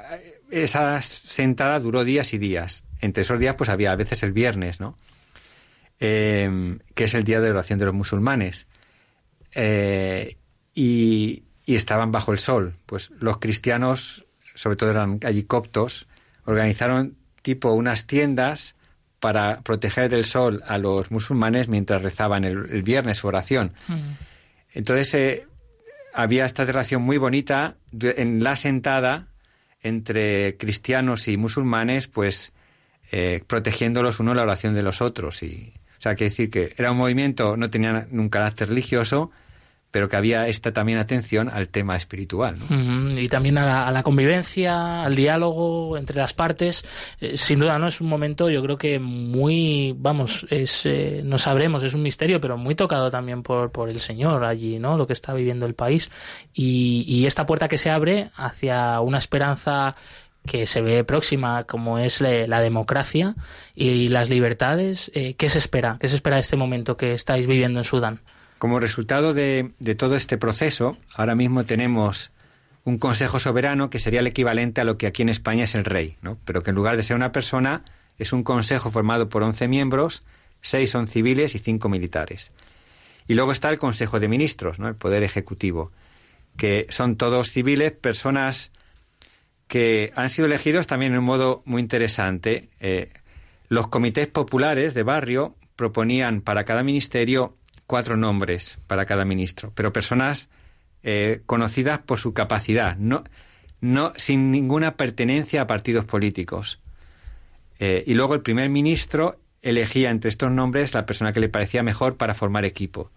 [0.52, 2.84] esa sentada duró días y días.
[3.00, 4.98] Entre esos días, pues había a veces el viernes, ¿no?
[6.00, 8.68] Em, que es el día de oración de los musulmanes.
[9.54, 10.38] Eh,
[10.74, 12.76] y, estaban bajo el sol.
[12.86, 16.08] Pues los cristianos, sobre todo eran allí coptos,
[16.44, 18.76] organizaron tipo unas tiendas
[19.22, 23.72] para proteger del sol a los musulmanes mientras rezaban el, viernes su oración.
[24.74, 25.48] Entonces eh,
[26.14, 29.31] había esta relación muy bonita en la sentada
[29.84, 32.52] entre cristianos y musulmanes, pues
[33.12, 35.44] eh, protegiéndolos uno la oración de los otros.
[35.44, 39.32] Y, o sea, que decir que era un movimiento, no tenía un carácter religioso,
[39.92, 42.58] pero que había esta también atención al tema espiritual.
[43.18, 46.86] Y también a la, convivencia, al diálogo entre las partes.
[47.20, 47.88] Eh, sin duda, ¿no?
[47.88, 52.40] Es un momento, yo creo que muy, vamos, es, eh, no sabremos, es un misterio,
[52.40, 54.98] pero muy tocado también por, por el Señor allí, ¿no?
[54.98, 56.10] Lo que está viviendo el país.
[56.54, 59.96] Y, y esta puerta que se abre hacia una esperanza
[60.46, 63.36] que se ve próxima, como es la, democracia
[63.76, 65.98] y las libertades, eh, ¿qué se espera?
[66.00, 68.22] ¿Qué se espera de este momento que estáis viviendo en Sudán?
[68.62, 72.30] Como resultado de, todo este proceso, ahora mismo tenemos
[72.84, 75.84] un Consejo Soberano que sería el equivalente a lo que aquí en España es el
[75.84, 77.84] rey, pero que en lugar de ser una persona
[78.20, 80.22] es un consejo formado por 11 miembros,
[80.62, 82.52] 6 son civiles y 5 militares.
[83.28, 84.88] Y luego está el Consejo de Ministros, ¿no?
[84.88, 85.92] el Poder Ejecutivo,
[86.56, 88.70] que son todos civiles, personas
[89.68, 92.70] que han sido elegidos también en un modo muy interesante.
[92.80, 93.12] Eh,
[93.70, 97.58] los comités populares de barrio proponían para cada ministerio
[97.92, 100.48] cuatro nombres para cada ministro, pero personas
[101.04, 103.26] eh, conocidas por su capacidad, no,
[103.82, 106.80] no sin ninguna pertenencia a partidos políticos.
[107.80, 111.84] Eh, y luego el primer ministro elegía entre estos nombres la persona que le parecía
[111.84, 113.12] mejor para formar equipo.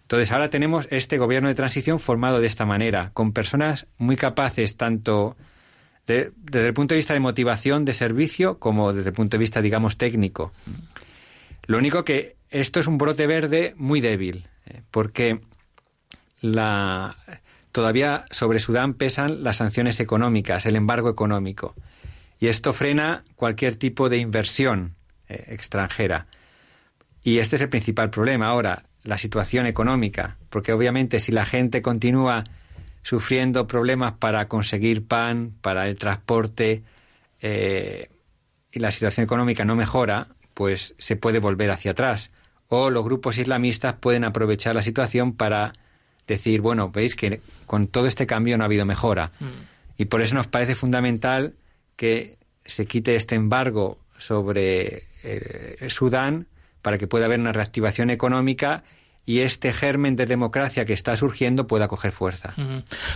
[0.00, 4.78] Entonces ahora tenemos este gobierno de transición formado de esta manera, con personas muy capaces
[4.78, 5.36] tanto
[6.06, 9.60] desde el punto de vista de motivación, de servicio, como desde el punto de vista,
[9.60, 10.54] digamos, técnico.
[11.66, 15.40] Lo único que esto es un brote verde muy débil, eh, porque
[17.72, 21.74] todavía sobre Sudán pesan las sanciones económicas, el embargo económico,
[22.38, 24.96] y esto frena cualquier tipo de inversión
[25.28, 26.26] eh, extranjera.
[27.22, 28.46] Y este es el principal problema.
[28.46, 32.44] Ahora, la situación económica, porque obviamente si la gente continúa
[33.02, 36.82] sufriendo problemas para conseguir pan, para el transporte,
[37.40, 38.08] eh,
[38.72, 42.30] y la situación económica no mejora, pues se puede volver hacia atrás.
[42.70, 45.74] O los grupos islamistas pueden aprovechar la situación para
[46.26, 49.32] decir, bueno, veis que con todo este cambio no ha habido mejora.
[49.40, 49.44] Mm.
[49.98, 51.54] Y por eso nos parece fundamental
[51.96, 56.46] que se quite este embargo sobre eh, Sudán
[56.80, 58.84] para que pueda haber una reactivación económica
[59.30, 62.52] y este germen de democracia que está surgiendo pueda coger fuerza.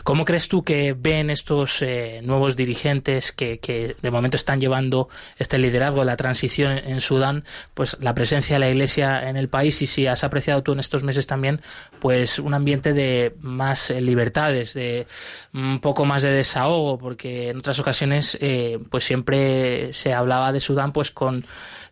[0.05, 5.59] ¿Cómo crees tú que ven estos eh, nuevos dirigentes que, de momento están llevando este
[5.59, 7.43] liderazgo, la transición en Sudán,
[7.75, 10.79] pues la presencia de la Iglesia en el país y si has apreciado tú en
[10.79, 11.61] estos meses también,
[11.99, 15.09] pues un ambiente de más eh, libertades, de
[15.53, 20.61] un poco más de desahogo, porque en otras ocasiones eh, pues siempre se hablaba de
[20.61, 21.45] Sudán pues con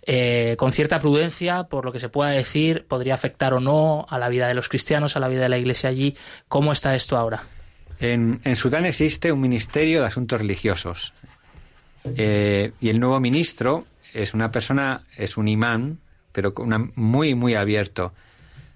[0.04, 4.18] eh, con cierta prudencia, por lo que se pueda decir, podría afectar o no a
[4.18, 6.16] la vida de los cristianos, a la vida de la Iglesia allí.
[6.48, 7.44] ¿Cómo está esto ahora?
[8.00, 11.12] En, Sudán existe un ministerio de asuntos religiosos.
[12.16, 16.00] Eh, y el nuevo ministro es una persona, es un imán,
[16.32, 16.52] pero
[16.96, 18.12] muy, muy abierto.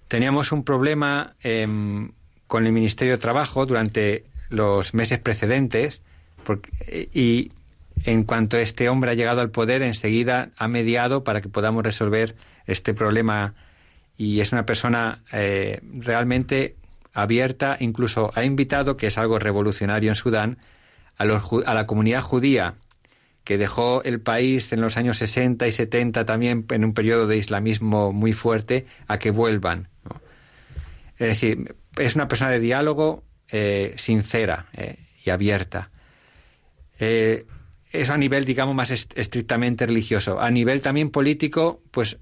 [0.07, 2.12] Teníamos un problema em,
[2.47, 6.03] con el Ministerio de Trabajo durante los meses precedentes
[7.12, 7.51] y
[8.07, 12.37] en cuanto este hombre ha llegado al poder, enseguida ha mediado para que podamos resolver
[12.66, 13.55] este problema
[14.16, 16.77] y es una persona eh, realmente
[17.12, 20.59] abierta, incluso ha invitado, que es algo revolucionario en Sudán,
[21.19, 22.75] a, a la comunidad judía
[23.42, 27.37] que dejó el país en los años 60 y 70 también en un periodo de
[27.37, 29.88] islamismo muy fuerte, a que vuelvan.
[31.19, 35.90] Es decir, es una persona de diálogo eh, sincera eh, y abierta.
[38.01, 40.41] Eso a nivel, digamos, más estrictamente religioso.
[40.41, 42.19] A nivel también político, pues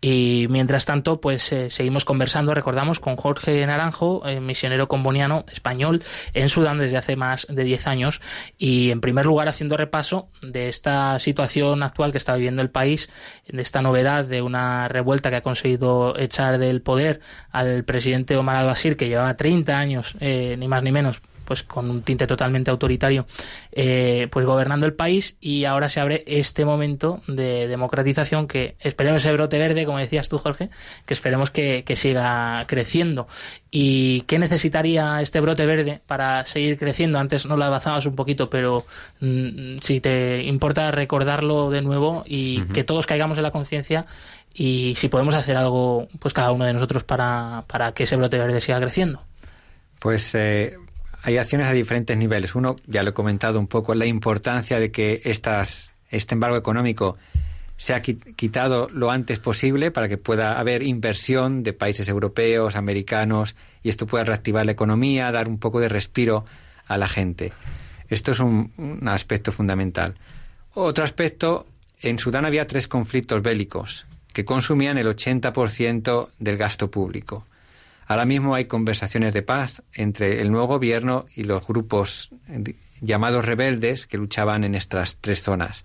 [0.00, 6.04] Y mientras tanto, pues eh, seguimos conversando, recordamos, con Jorge Naranjo, eh, misionero comboniano español
[6.32, 8.20] en Sudán desde hace más de 10 años.
[8.56, 13.10] Y en primer lugar, haciendo repaso de esta situación actual que está viviendo el país,
[13.48, 15.75] de esta novedad de una revuelta que ha conseguido
[16.18, 20.92] echar del poder al presidente Omar al-Bashir, que llevaba 30 años, eh, ni más ni
[20.92, 23.24] menos, pues con un tinte totalmente autoritario,
[23.72, 29.22] eh, pues gobernando el país y ahora se abre este momento de democratización que esperemos
[29.22, 30.68] ese brote verde, como decías tú, Jorge,
[31.06, 33.26] que esperemos que, siga creciendo.
[33.70, 37.18] ¿Y qué necesitaría este brote verde para seguir creciendo?
[37.18, 38.84] Antes no lo avanzabas un poquito, pero
[39.20, 44.04] mm, si te importa recordarlo de nuevo y que todos caigamos en la conciencia
[44.58, 48.38] y si podemos hacer algo, pues cada uno de nosotros para, para que ese brote
[48.38, 49.22] verde siga creciendo.
[49.98, 50.78] Pues eh,
[51.22, 52.54] hay acciones a diferentes niveles.
[52.54, 57.18] Uno, ya lo he comentado un poco, la importancia de que estas, este embargo económico
[57.76, 63.90] sea quitado lo antes posible para que pueda haber inversión de países europeos, americanos, y
[63.90, 66.46] esto pueda reactivar la economía, dar un poco de respiro
[66.86, 67.52] a la gente.
[68.08, 70.14] Esto es un, un aspecto fundamental.
[70.72, 71.66] Otro aspecto,
[72.00, 77.46] en Sudán había tres conflictos bélicos que consumían el 80% del gasto público.
[78.06, 82.28] Ahora mismo hay conversaciones de paz entre el nuevo gobierno y los grupos
[83.00, 85.84] llamados rebeldes que luchaban en estas tres zonas.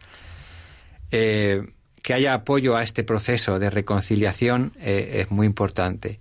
[1.12, 1.64] Eh,
[2.02, 6.20] que haya apoyo a este proceso de reconciliación eh, es muy importante.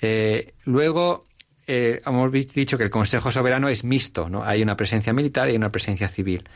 [0.00, 1.24] Eh, luego,
[1.66, 4.44] hemos dicho que el Consejo Soberano es mixto, ¿no?
[4.44, 6.48] Hay una presencia militar y una presencia civil.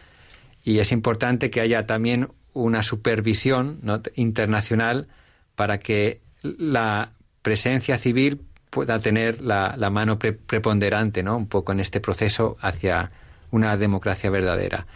[0.62, 3.80] Y es importante que haya también una supervisión
[4.14, 5.08] internacional
[5.54, 7.12] para que la
[7.42, 8.40] presencia civil
[8.70, 11.36] pueda tener la, mano preponderante, ¿no?
[11.36, 13.12] Un poco en este proceso hacia
[13.50, 14.86] una democracia verdadera.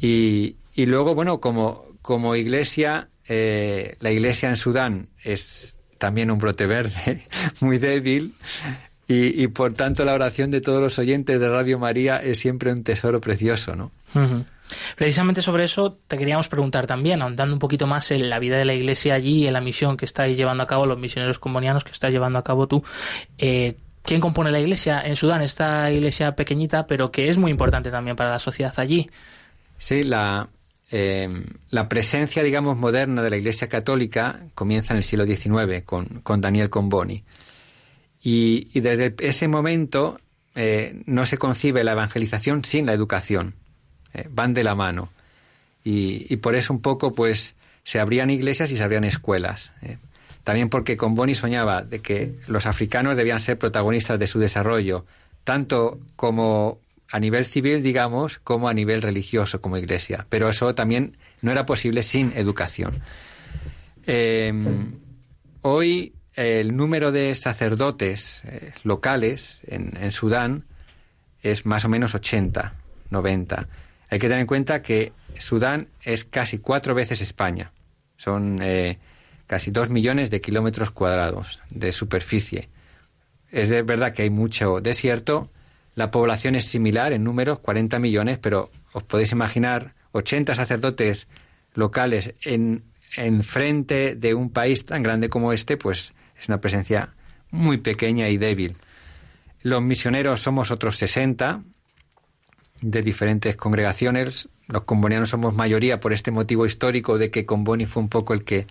[0.00, 6.66] Y, luego, bueno, como, como iglesia, eh, la iglesia en Sudán es también un brote
[6.66, 7.22] verde
[7.60, 8.34] muy débil
[9.06, 12.82] y, por tanto la oración de todos los oyentes de Radio María es siempre un
[12.84, 13.92] tesoro precioso, ¿no?
[14.96, 18.64] Precisamente sobre eso te queríamos preguntar también, ahondando un poquito más en la vida de
[18.64, 21.92] la Iglesia allí en la misión que estáis llevando a cabo, los misioneros combonianos que
[21.92, 22.82] estás llevando a cabo tú.
[23.38, 25.40] Eh, ¿Quién compone la Iglesia en Sudán?
[25.42, 29.08] Esta Iglesia pequeñita, pero que es muy importante también para la sociedad allí.
[29.78, 30.48] Sí, la,
[30.90, 31.28] eh,
[31.70, 36.40] la presencia, digamos, moderna de la Iglesia Católica comienza en el siglo XIX con, con
[36.40, 37.24] Daniel Comboni.
[38.22, 40.18] Y, y, desde ese momento
[40.54, 43.54] eh, no se concibe la evangelización sin la educación.
[44.14, 45.10] Eh, van de la mano.
[45.86, 49.72] Y, por eso un poco, pues, se abrían iglesias y se abrían escuelas.
[49.82, 49.98] Eh.
[50.44, 55.04] también porque Comboni soñaba de que los africanos debían ser protagonistas de su desarrollo,
[55.44, 56.78] tanto como
[57.10, 60.26] a nivel civil, digamos, como a nivel religioso, como iglesia.
[60.28, 63.02] Pero eso también no era posible sin educación.
[64.06, 64.92] Em,
[65.62, 70.64] hoy el número de sacerdotes eh, locales en, Sudán
[71.42, 72.74] es más o menos 80,
[73.10, 73.68] 90.
[74.14, 77.72] Hay que tener en cuenta que Sudán es casi cuatro veces España.
[78.16, 79.00] Son eh,
[79.48, 82.68] casi dos millones de kilómetros cuadrados de superficie.
[83.50, 85.50] Es verdad que hay mucho desierto.
[85.96, 91.26] La población es similar en números, 40 millones, pero os podéis imaginar 80 sacerdotes
[91.72, 92.84] locales en,
[93.16, 97.14] en frente de un país tan grande como este, pues es una presencia
[97.50, 98.76] muy pequeña y débil.
[99.62, 101.64] Los misioneros somos otros 60
[102.84, 104.48] de diferentes congregaciones.
[104.68, 108.44] Los combonianos somos mayoría por este motivo histórico de que Comboni fue un poco el
[108.44, 108.66] que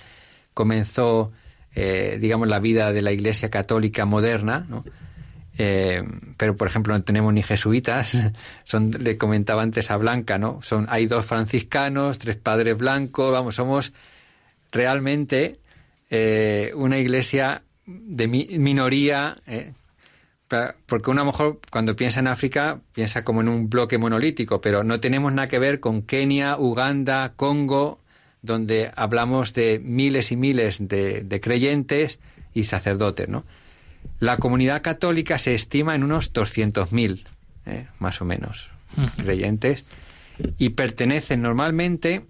[0.53, 1.32] comenzó,
[1.74, 4.68] eh, digamos, la vida de la Iglesia católica moderna,
[5.57, 6.03] eh,
[6.38, 8.16] pero por ejemplo no tenemos ni jesuitas,
[8.66, 10.59] son, le comentaba antes a Blanca, ¿no?
[10.61, 13.93] Son, hay dos franciscanos, tres padres blancos, vamos, somos
[14.72, 15.59] realmente
[16.11, 19.38] eh, una iglesia de minoría,
[20.86, 24.62] porque uno a lo mejor cuando piensa en África piensa como en un bloque monolítico,
[24.62, 27.99] pero no tenemos nada que ver con Kenia, Uganda, Congo,
[28.41, 32.20] donde hablamos de miles y miles de, creyentes
[32.54, 33.45] y sacerdotes, ¿no?
[34.20, 37.24] La comunidad católica se estima en unos 200.000,
[37.66, 37.88] ¿eh?
[37.99, 38.70] más o menos,
[39.18, 39.86] creyentes,
[40.58, 42.26] y pertenecen normalmente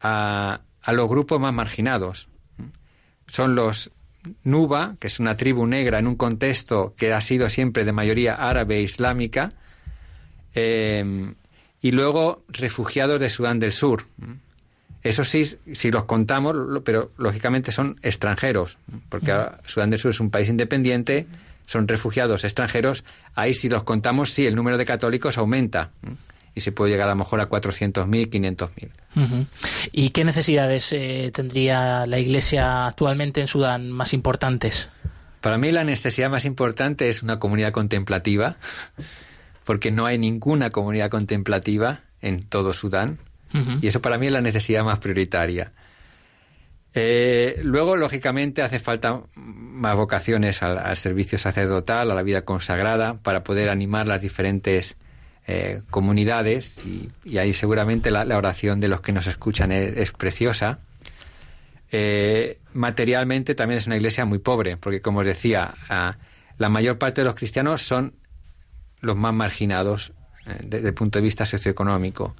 [0.00, 2.28] a, a, los grupos más marginados.
[3.26, 3.90] Son los
[4.44, 8.34] Nuba, que es una tribu negra en un contexto que ha sido siempre de mayoría
[8.34, 9.52] árabe e islámica,
[10.54, 11.32] eh,
[11.80, 14.06] y luego refugiados de Sudán del Sur.
[15.02, 19.32] Eso sí, si los contamos, pero lógicamente son extranjeros, porque
[19.66, 21.26] Sudán del Sur es un país independiente,
[21.66, 23.04] son refugiados extranjeros.
[23.34, 25.90] Ahí si los contamos, sí, el número de católicos aumenta
[26.56, 29.46] y se puede llegar a lo mejor a 400.000, 500.000.
[29.92, 34.88] ¿Y qué necesidades eh, tendría la Iglesia actualmente en Sudán más importantes?
[35.42, 38.56] Para mí la necesidad más importante es una comunidad contemplativa,
[39.64, 43.18] porque no hay ninguna comunidad contemplativa en todo Sudán.
[43.80, 45.72] Y eso para mí es la necesidad más prioritaria.
[46.92, 53.44] Eh, luego, lógicamente, hace falta más vocaciones al, servicio sacerdotal, a la vida consagrada, para
[53.44, 54.96] poder animar las diferentes
[55.46, 56.76] eh, comunidades.
[56.84, 60.80] Y, ahí seguramente la, oración de los que nos escuchan es, preciosa.
[61.90, 65.74] Eh, materialmente también es una iglesia muy pobre, porque como os decía,
[66.58, 68.14] la mayor parte de los cristianos son
[69.00, 70.12] los más marginados
[70.62, 72.34] desde el punto de vista socioeconómico.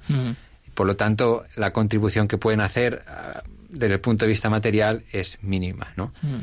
[0.77, 5.03] Por lo tanto, la contribución que pueden hacer ah, desde el punto de vista material
[5.11, 6.13] es mínima, ¿no?
[6.21, 6.41] Mm.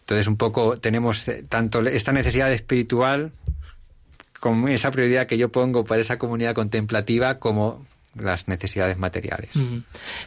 [0.00, 3.30] Entonces, un poco tenemos eh, tanto esta necesidad espiritual
[4.44, 7.86] como esa prioridad que yo pongo para esa comunidad contemplativa como
[8.16, 9.50] las necesidades materiales.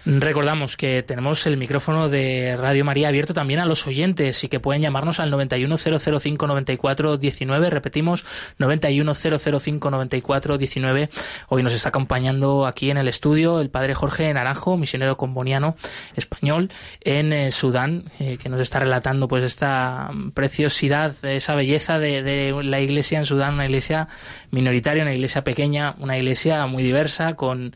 [0.06, 4.60] Recordamos que tenemos el micrófono de Radio María abierto también a los oyentes y que
[4.60, 7.70] pueden llamarnos al 910059419.
[7.70, 8.26] Repetimos,
[8.60, 11.10] 910059419.
[11.50, 15.76] Hoy nos está acompañando aquí en el estudio el padre Jorge Naranjo, misionero comboniano
[16.16, 16.70] español
[17.02, 22.80] en eh, Sudán, eh, que nos está relatando pues esta preciosidad, esa belleza de la
[22.82, 24.08] iglesia en Sudán, una iglesia
[24.52, 27.76] minoritaria, una iglesia pequeña, una iglesia muy diversa con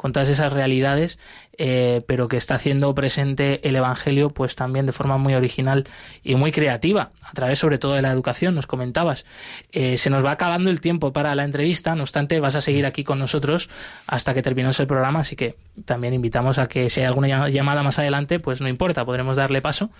[0.00, 1.18] con todas esas realidades
[1.62, 5.86] eh, pero que está haciendo presente el Evangelio pues también de forma muy original
[6.24, 9.26] y muy creativa, a través sobre todo de la educación, nos comentabas.
[9.70, 12.86] Eh, se nos va acabando el tiempo para la entrevista, no obstante vas a seguir
[12.86, 13.68] aquí con nosotros
[14.06, 17.82] hasta que terminemos el programa, así que también invitamos a que si hay alguna llamada
[17.82, 19.90] más adelante, pues no importa, podremos darle paso.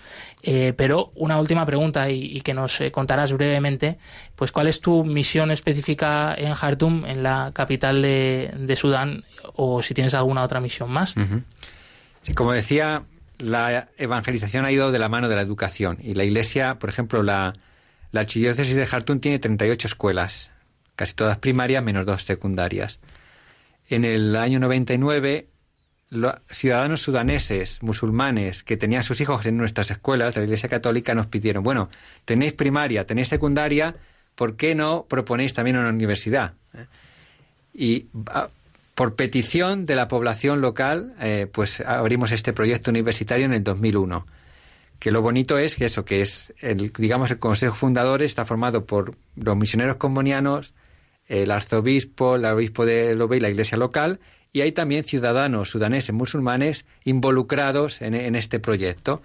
[0.41, 3.99] Eh, pero una última pregunta y, que nos contarás brevemente,
[4.35, 10.13] pues cuál es tu misión específica en Jartum, en la capital de, Sudán, o tienes
[10.13, 11.15] alguna otra misión más
[12.35, 13.03] como decía,
[13.39, 17.23] la evangelización ha ido de la mano de la educación y la Iglesia, por ejemplo,
[17.23, 17.53] la,
[18.11, 20.51] la archidiócesis de Jartún tiene 38 escuelas,
[20.95, 22.99] casi todas primarias menos dos secundarias.
[23.89, 25.47] En el año 99,
[26.09, 31.15] los ciudadanos sudaneses, musulmanes, que tenían sus hijos en nuestras escuelas de la Iglesia Católica,
[31.15, 31.89] nos pidieron, bueno,
[32.25, 33.95] tenéis primaria, tenéis secundaria,
[34.35, 36.53] ¿por qué no proponéis también una universidad?
[36.73, 36.85] ¿Eh?
[37.73, 38.49] Y ah,
[39.01, 44.27] por petición de la población local, eh, pues abrimos este proyecto universitario en el 2001.
[44.99, 48.85] Que lo bonito es que eso, que es, el, digamos, el consejo fundador está formado
[48.85, 50.75] por los misioneros combonianos,
[51.25, 54.19] el arzobispo, el obispo de Lobe y la iglesia local,
[54.53, 59.23] y hay también ciudadanos sudaneses musulmanes involucrados en, este proyecto.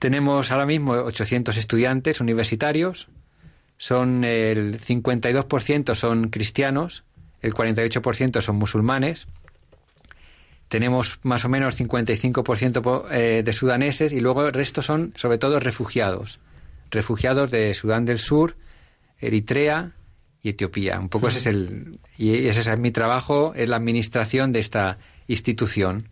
[0.00, 3.06] Tenemos ahora mismo 800 estudiantes universitarios,
[3.78, 7.04] son el 52% son cristianos,
[7.46, 9.26] el 48% son musulmanes,
[10.68, 15.60] tenemos más o menos 55% eh, de sudaneses y luego el resto son sobre todo
[15.60, 16.40] refugiados,
[16.90, 18.56] refugiados de Sudán del Sur,
[19.18, 19.92] Eritrea
[20.42, 20.98] y Etiopía.
[20.98, 24.98] Un poco ese es el y ese es mi trabajo, es la administración de esta
[25.28, 26.08] institución.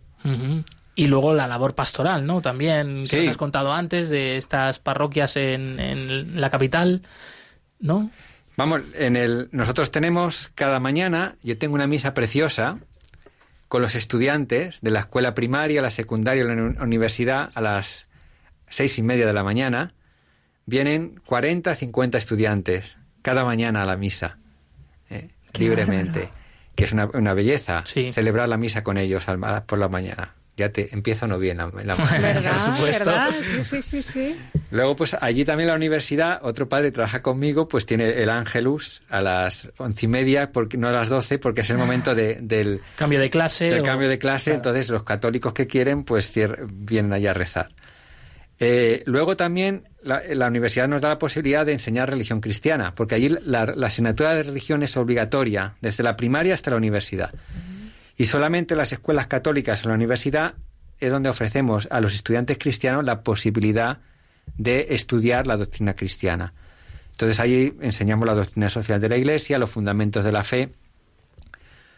[0.95, 2.41] Y luego la labor pastoral, ¿no?
[2.41, 7.03] También, que has contado antes, de estas parroquias en, en la capital,
[7.81, 8.11] ¿no?
[8.57, 12.79] Vamos, en el, nosotros tenemos cada mañana, yo tengo una misa preciosa
[13.69, 18.07] con los estudiantes de la escuela primaria, la secundaria y la universidad a las
[18.69, 19.95] seis y media de la mañana.
[20.67, 24.39] Vienen 40, 50 estudiantes cada mañana a la misa,
[25.11, 26.31] eh, libremente,
[26.77, 29.27] que es una, una belleza celebrar la misa con ellos
[29.67, 33.31] por la mañana ya te empieza no bien la, la ¿Verdad?
[33.63, 34.37] Sí, sí, sí,
[34.71, 39.21] Luego, pues allí también la universidad, otro padre trabaja conmigo, pues tiene el Ángelus a
[39.21, 43.21] las once y media, porque, no a las doce, porque es el momento del cambio
[43.21, 43.71] de clase.
[43.71, 46.33] Del cambio de clase, entonces los católicos que quieren, pues
[46.71, 47.69] vienen allá a rezar.
[48.61, 53.29] Eh, luego también la, universidad nos da la posibilidad de enseñar religión cristiana, porque allí
[53.29, 57.33] la, asignatura de religión es obligatoria, desde la primaria hasta la universidad.
[58.17, 60.55] Y solamente las escuelas católicas en la universidad
[60.99, 63.99] es donde ofrecemos a los estudiantes cristianos la posibilidad
[64.57, 66.53] de estudiar la doctrina cristiana.
[67.11, 70.71] Entonces allí enseñamos la doctrina social de la Iglesia, los fundamentos de la fe.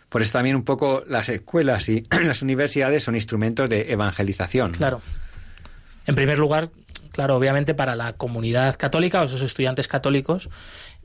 [0.08, 4.72] Por eso también un poco las escuelas y las universidades son instrumentos de evangelización.
[4.72, 5.00] Claro.
[6.06, 6.70] En primer lugar,
[7.12, 10.48] claro, obviamente para la comunidad católica o esos estudiantes católicos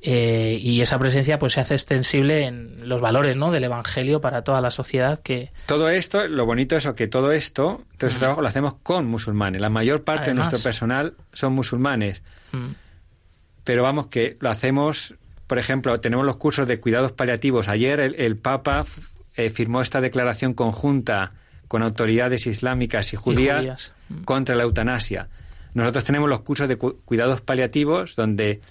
[0.03, 3.51] eh, y esa presencia pues se hace extensible en los valores ¿no?
[3.51, 5.51] del Evangelio para toda la sociedad que...
[5.67, 9.61] Todo esto, lo bonito es que todo esto, todo este trabajo lo hacemos con musulmanes.
[9.61, 12.23] La mayor parte de nuestro personal son musulmanes.
[13.63, 15.13] Pero vamos que lo hacemos,
[15.45, 17.67] por ejemplo, tenemos los cursos de cuidados paliativos.
[17.67, 18.85] Ayer el, Papa
[19.35, 21.33] eh, firmó esta declaración conjunta
[21.67, 23.93] con autoridades islámicas y judías,
[24.25, 25.29] contra la eutanasia.
[25.75, 28.61] Nosotros tenemos los cursos de cuidados paliativos donde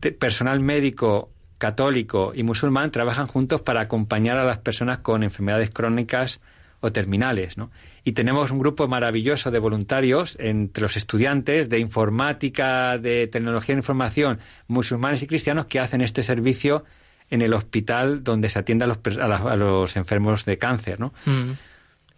[0.00, 6.40] personal médico católico y musulmán trabajan juntos para acompañar a las personas con enfermedades crónicas
[6.80, 7.58] o terminales.
[7.58, 7.70] ¿no?
[8.02, 13.80] Y tenemos un grupo maravilloso de voluntarios entre los estudiantes de informática, de tecnología de
[13.80, 16.84] información, musulmanes y cristianos que hacen este servicio
[17.28, 20.98] en el hospital donde se atiende a los, a, los enfermos de cáncer.
[20.98, 21.12] ¿no?
[21.26, 21.50] Mm.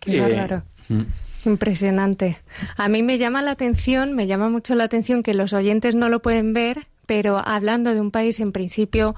[0.01, 1.03] Qué eh, mm.
[1.45, 2.39] Impresionante.
[2.77, 6.09] A mí me llama la atención, me llama mucho la atención que los oyentes no
[6.09, 9.15] lo pueden ver, pero hablando de un país en principio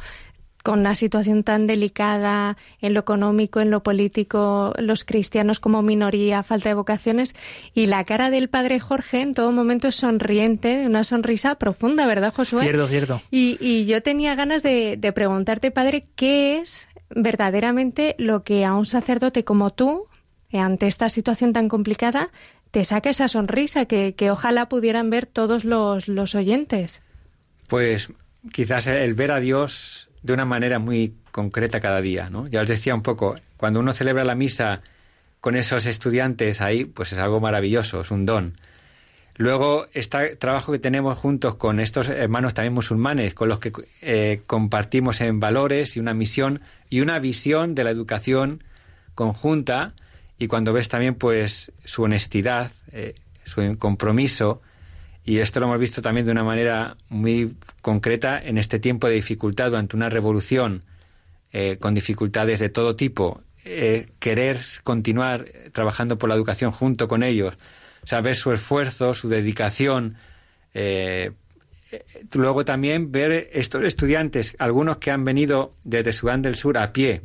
[0.65, 6.43] con una situación tan delicada en lo económico, en lo político, los cristianos como minoría,
[6.43, 7.35] falta de vocaciones,
[7.75, 12.07] y la cara del padre Jorge en todo momento es sonriente, de una sonrisa profunda,
[12.07, 12.63] ¿verdad, Josué?
[12.63, 13.21] Cierto, cierto.
[13.31, 19.45] Y, yo tenía ganas de, preguntarte, padre, ¿qué es verdaderamente lo que a un sacerdote
[19.45, 20.07] como tú,
[20.51, 22.31] ante esta situación tan complicada,
[22.71, 27.03] te saca esa sonrisa que, ojalá pudieran ver todos los oyentes?
[27.67, 28.13] Pues
[28.53, 32.47] quizás el ver a Dios de una manera muy concreta cada día, ¿no?
[32.49, 34.83] Ya os decía un poco, cuando uno celebra la misa
[35.41, 38.55] con esos estudiantes ahí, pues es algo maravilloso, es un don.
[39.37, 44.43] Luego, este trabajo que tenemos juntos con estos hermanos también musulmanes, con los que eh,
[44.47, 48.63] compartimos en valores y una misión y una visión de la educación
[49.15, 49.93] conjunta,
[50.39, 54.63] y cuando ves también pues su honestidad, eh, su compromiso,
[55.25, 59.15] y esto lo hemos visto también de una manera muy concreta en este tiempo de
[59.15, 60.85] dificultad durante una revolución
[61.51, 63.43] eh, con dificultades de todo tipo.
[63.65, 67.55] Eh, querer continuar trabajando por la educación junto con ellos,
[68.05, 70.17] saber su esfuerzo, su dedicación.
[70.75, 71.33] Eh,
[72.35, 77.23] luego también ver estos estudiantes, algunos que han venido desde Sudán del Sur a pie.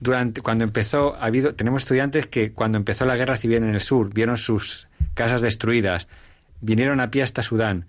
[0.00, 3.80] Durante, cuando empezó, ha habido, tenemos estudiantes que cuando empezó la guerra civil en el
[3.82, 6.08] sur, vieron sus casas destruidas,
[6.60, 7.86] vinieron a pie hasta Sudán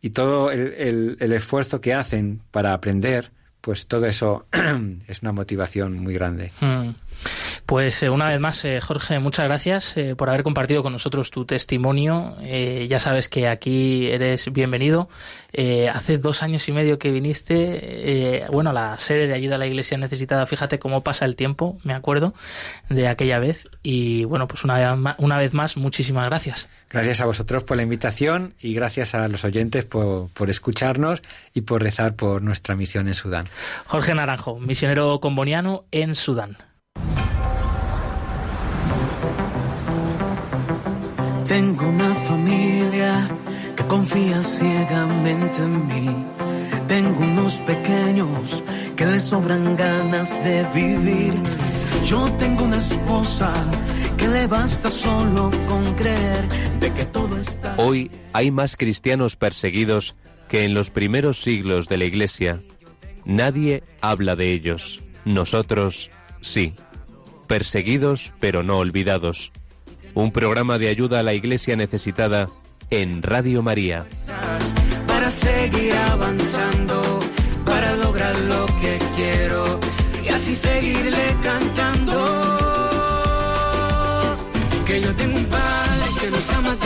[0.00, 4.46] y todo el, el, esfuerzo que hacen para aprender, pues todo eso
[5.08, 6.52] es una motivación muy grande.
[6.60, 6.90] Mm.
[7.66, 11.30] Pues eh, una vez más, eh, Jorge, muchas gracias eh, por haber compartido con nosotros
[11.30, 12.36] tu testimonio.
[12.88, 15.08] ya sabes que aquí eres bienvenido.
[15.92, 19.66] hace dos años y medio que viniste, bueno, a la sede de ayuda a la
[19.66, 22.34] Iglesia necesitada, fíjate cómo pasa el tiempo, me acuerdo
[22.90, 23.68] de aquella vez.
[23.82, 26.68] Y bueno, pues una vez más, una vez más muchísimas gracias.
[26.90, 31.62] Gracias a vosotros por la invitación y gracias a los oyentes por, por escucharnos y
[31.62, 33.48] por rezar por nuestra misión en Sudán.
[33.86, 36.56] Jorge Naranjo, misionero comboniano en Sudán.
[41.46, 43.28] Tengo una familia
[43.76, 46.26] que confía ciegamente en mí.
[46.88, 48.64] Tengo unos pequeños
[48.96, 51.34] que les sobran ganas de vivir.
[52.04, 53.52] Yo tengo una esposa
[54.16, 56.48] que le basta solo con creer
[56.80, 57.74] de que todo está.
[57.76, 60.14] Hoy hay más cristianos perseguidos
[60.48, 62.62] que en los primeros siglos de la Iglesia.
[63.26, 65.02] Nadie habla de ellos.
[65.26, 66.74] Nosotros sí.
[67.46, 69.52] Perseguidos pero no olvidados.
[70.14, 72.48] Un programa de ayuda a la Iglesia necesitada
[72.90, 74.06] en Radio María.
[75.06, 77.20] Para seguir avanzando,
[77.64, 79.80] para lograr lo que quiero
[80.24, 82.24] y así seguirle cantando.
[84.86, 86.76] Que yo tengo un padre que nos ama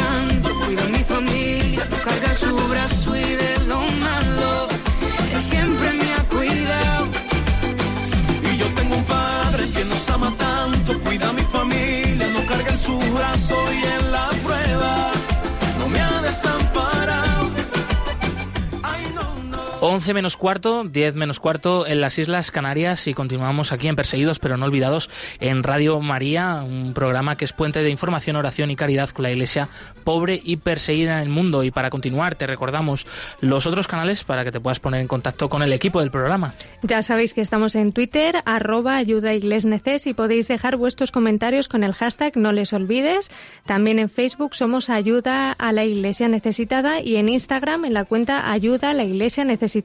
[19.91, 24.39] 11 menos cuarto, 10 menos cuarto en las Islas Canarias y continuamos aquí en Perseguidos
[24.39, 25.09] pero no olvidados
[25.41, 29.30] en Radio María, un programa que es puente de información, oración y caridad con la
[29.30, 29.70] Iglesia
[30.05, 31.64] pobre y perseguida en el mundo.
[31.64, 33.07] Y para continuar te recordamos
[33.41, 36.53] los otros canales para que te puedas poner en contacto con el equipo del programa.
[36.82, 41.95] Ya sabéis que estamos en Twitter, arroba ayuda y podéis dejar vuestros comentarios con el
[41.95, 43.30] hashtag no les olvides.
[43.64, 48.51] También en Facebook somos ayuda a la Iglesia necesitada y en Instagram en la cuenta
[48.53, 49.78] ayuda a la Iglesia necesitada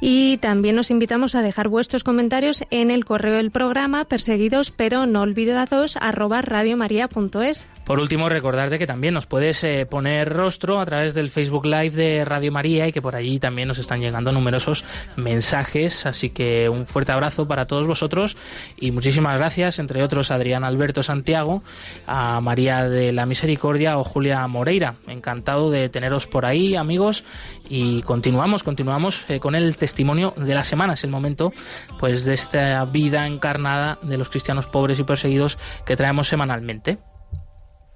[0.00, 5.06] y también os invitamos a dejar vuestros comentarios en el correo del programa perseguidos pero
[5.06, 7.66] no olvidados arroba radiomaria.es.
[7.90, 11.90] Por último, recordarte que también nos puedes eh, poner rostro a través del Facebook Live
[11.90, 14.84] de Radio María y que por allí también nos están llegando numerosos
[15.16, 16.06] mensajes.
[16.06, 18.36] Así que un fuerte abrazo para todos vosotros
[18.76, 21.64] y muchísimas gracias, entre otros, a Adrián Alberto Santiago,
[22.06, 24.94] a María de la Misericordia o Julia Moreira.
[25.08, 27.24] Encantado de teneros por ahí, amigos.
[27.68, 30.92] Y continuamos, continuamos eh, con el testimonio de la semana.
[30.92, 31.52] Es el momento
[31.98, 36.98] pues de esta vida encarnada de los cristianos pobres y perseguidos que traemos semanalmente.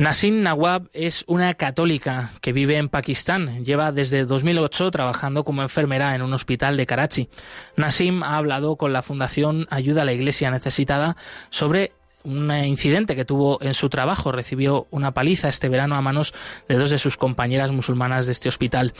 [0.00, 3.66] Nasim Nawab es una católica que vive en Pakistán.
[3.66, 7.28] Lleva desde 2008 trabajando como enfermera en un hospital de Karachi.
[7.76, 11.18] Nasim ha hablado con la Fundación Ayuda a la Iglesia Necesitada
[11.50, 11.92] sobre
[12.24, 14.32] un incidente que tuvo en su trabajo.
[14.32, 16.32] Recibió una paliza este verano a manos
[16.66, 18.94] de dos de sus compañeras musulmanas de este hospital.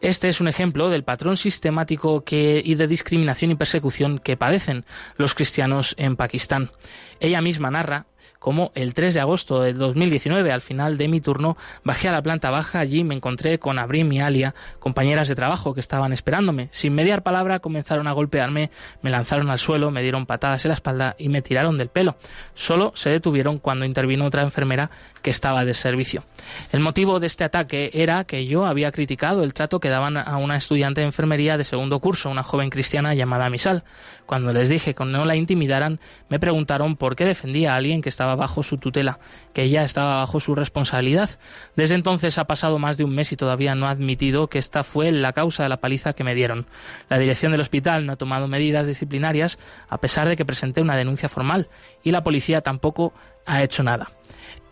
[0.00, 4.84] Este es un ejemplo del patrón sistemático y de discriminación y persecución que padecen
[5.16, 6.72] los cristianos en Pakistán.
[7.20, 8.06] Ella misma narra
[8.40, 12.22] como el 3 de agosto de 2019, al final de mi turno, bajé a la
[12.22, 16.68] planta baja, allí me encontré con Abrim y Alia, compañeras de trabajo que estaban esperándome.
[16.72, 18.70] Sin mediar palabra comenzaron a golpearme,
[19.02, 22.16] me lanzaron al suelo, me dieron patadas en la espalda y me tiraron del pelo.
[22.54, 24.90] Solo se detuvieron cuando intervino otra enfermera
[25.22, 26.24] que estaba de servicio.
[26.72, 30.36] El motivo de este ataque era que yo había criticado el trato que daban a
[30.36, 33.84] una estudiante de enfermería de segundo curso, una joven cristiana llamada Misal.
[34.26, 35.98] Cuando les dije que no la intimidaran,
[36.28, 39.18] me preguntaron por qué defendía a alguien que estaba bajo su tutela,
[39.52, 41.30] que ella estaba bajo su responsabilidad.
[41.76, 44.84] Desde entonces ha pasado más de un mes y todavía no ha admitido que esta
[44.84, 46.66] fue la causa de la paliza que me dieron.
[47.08, 49.58] La dirección del hospital no ha tomado medidas disciplinarias
[49.88, 51.68] a pesar de que presenté una denuncia formal
[52.02, 53.12] y la policía tampoco
[53.46, 54.12] ha hecho nada.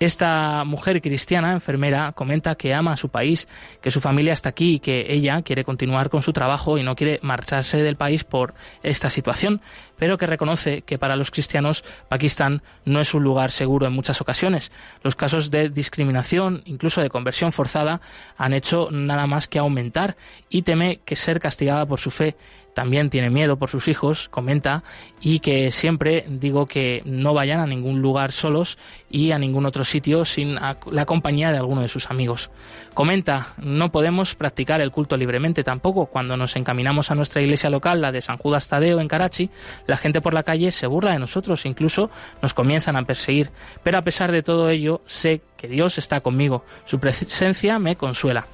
[0.00, 3.48] Esta mujer cristiana, enfermera, comenta que ama a su país,
[3.80, 6.94] que su familia está aquí y que ella quiere continuar con su trabajo y no
[6.94, 9.60] quiere marcharse del país por esta situación,
[9.96, 14.20] pero que reconoce que para los cristianos Pakistán no es un lugar seguro en muchas
[14.20, 14.70] ocasiones.
[15.02, 18.00] Los casos de discriminación, incluso de conversión forzada,
[18.36, 20.16] han hecho nada más que aumentar
[20.48, 22.36] y teme que ser castigada por su fe
[22.78, 24.84] también tiene miedo por sus hijos, comenta,
[25.20, 28.78] y que siempre digo que no vayan a ningún lugar solos
[29.10, 32.50] y a ningún otro sitio sin la compañía de alguno de sus amigos.
[32.94, 36.06] Comenta, no podemos practicar el culto libremente tampoco.
[36.06, 39.50] Cuando nos encaminamos a nuestra iglesia local, la de San Judas Tadeo en Karachi,
[39.86, 42.10] la gente por la calle se burla de nosotros, incluso
[42.42, 43.50] nos comienzan a perseguir.
[43.82, 46.64] Pero a pesar de todo ello, sé que Dios está conmigo.
[46.84, 48.46] Su presencia me consuela.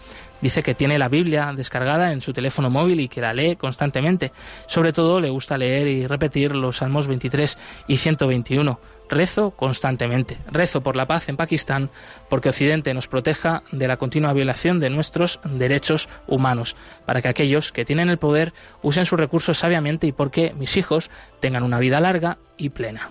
[0.44, 4.30] Dice que tiene la Biblia descargada en su teléfono móvil y que la lee constantemente.
[4.66, 7.56] Sobre todo le gusta leer y repetir los Salmos 23
[7.88, 8.78] y 121.
[9.08, 10.38] Rezo constantemente.
[10.50, 11.90] Rezo por la paz en Pakistán,
[12.28, 16.76] porque Occidente nos proteja de la continua violación de nuestros derechos humanos,
[17.06, 18.52] para que aquellos que tienen el poder
[18.82, 23.10] usen sus recursos sabiamente y porque mis hijos tengan una vida larga y plena.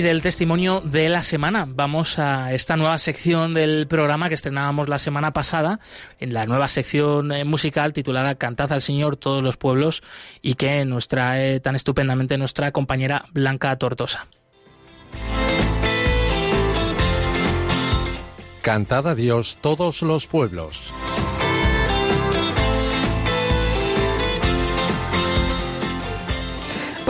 [0.00, 4.88] Y del testimonio de la semana, vamos a esta nueva sección del programa que estrenábamos
[4.88, 5.78] la semana pasada,
[6.18, 10.02] en la nueva sección eh, musical titulada Cantad al Señor todos los pueblos
[10.40, 14.26] y que nos trae tan estupendamente nuestra compañera Blanca Tortosa.
[18.62, 20.94] Cantad a Dios todos los pueblos.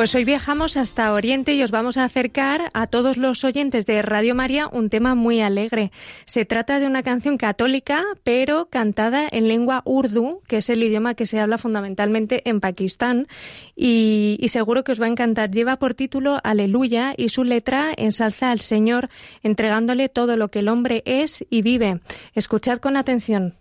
[0.01, 4.01] Pues hoy viajamos hasta Oriente y os vamos a acercar a todos los oyentes de
[4.01, 5.93] Radio María un tema muy alegre.
[6.25, 11.13] Se trata de una canción católica, pero cantada en lengua urdu, que es el idioma
[11.13, 13.29] que se habla fundamentalmente en Pakistán,
[13.77, 15.51] y, y seguro que os va a encantar.
[15.51, 19.11] Lleva por título Aleluya y su letra ensalza al Señor,
[19.43, 22.01] entregándole todo lo que el hombre es y vive.
[22.33, 23.60] Escuchad con atención.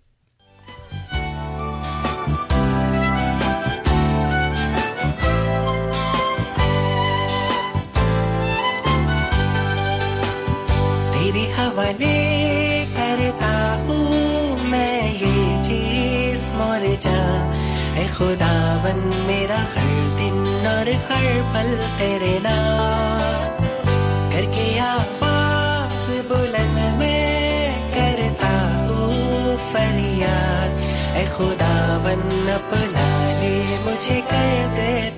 [11.70, 13.56] हवाले करता
[13.88, 17.20] हूँ मैं ये चीज़ मर जा
[18.02, 20.40] ऐ खुदावन, मेरा हर दिन
[20.72, 23.68] और हर पल तेरे नाम।
[24.34, 28.54] करके आवाज़ बुलंद मैं करता
[28.88, 30.82] हूँ फरियाद।
[31.22, 32.22] ऐ खुदावन,
[32.58, 33.08] अपना
[33.42, 33.56] ले
[33.86, 35.09] मुझे कर दे।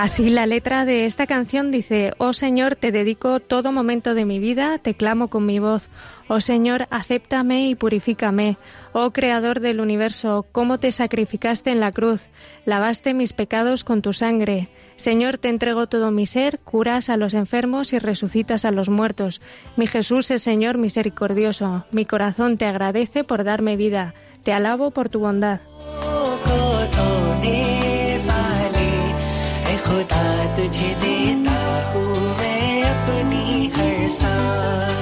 [0.00, 4.38] Así la letra de esta canción dice, Oh Señor, te dedico todo momento de mi
[4.38, 5.90] vida, te clamo con mi voz.
[6.26, 8.56] Oh Señor, acéptame y purifícame.
[8.94, 12.30] Oh Creador del universo, cómo te sacrificaste en la cruz,
[12.64, 14.70] lavaste mis pecados con tu sangre.
[14.96, 19.42] Señor, te entrego todo mi ser, curas a los enfermos y resucitas a los muertos.
[19.76, 21.84] Mi Jesús es Señor misericordioso.
[21.90, 24.14] Mi corazón te agradece por darme vida.
[24.44, 25.60] Te alabo por tu bondad.
[30.60, 31.60] तुझे देता
[31.92, 32.08] हूँ
[32.38, 34.99] मैं अपनी हर सांस।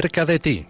[0.00, 0.66] Cerca de ti.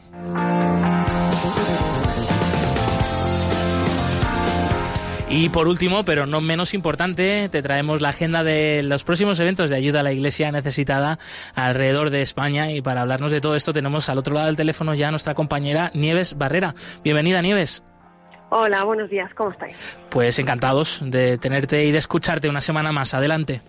[5.28, 9.70] Y por último, pero no menos importante, te traemos la agenda de los próximos eventos
[9.70, 11.20] de ayuda a la Iglesia necesitada
[11.54, 12.72] alrededor de España.
[12.72, 15.36] Y para hablarnos de todo esto tenemos al otro lado del teléfono ya a nuestra
[15.36, 16.74] compañera Nieves Barrera.
[17.04, 17.84] Bienvenida, Nieves.
[18.48, 19.76] Hola, buenos días, ¿cómo estáis?
[20.08, 23.14] Pues encantados de tenerte y de escucharte una semana más.
[23.14, 23.62] Adelante.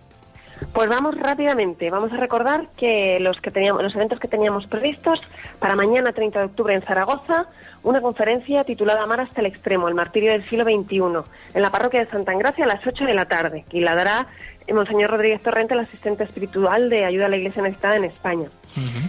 [0.72, 1.90] Pues vamos rápidamente.
[1.90, 5.20] Vamos a recordar que los que teníamos, los eventos que teníamos previstos
[5.58, 7.46] para mañana 30 de octubre en Zaragoza,
[7.82, 12.04] una conferencia titulada Amar hasta el extremo, el martirio del siglo XXI, en la parroquia
[12.04, 14.26] de Santa Engracia a las 8 de la tarde, y la dará
[14.72, 18.48] Monseñor Rodríguez Torrente, el asistente espiritual de ayuda a la Iglesia necesitada en España.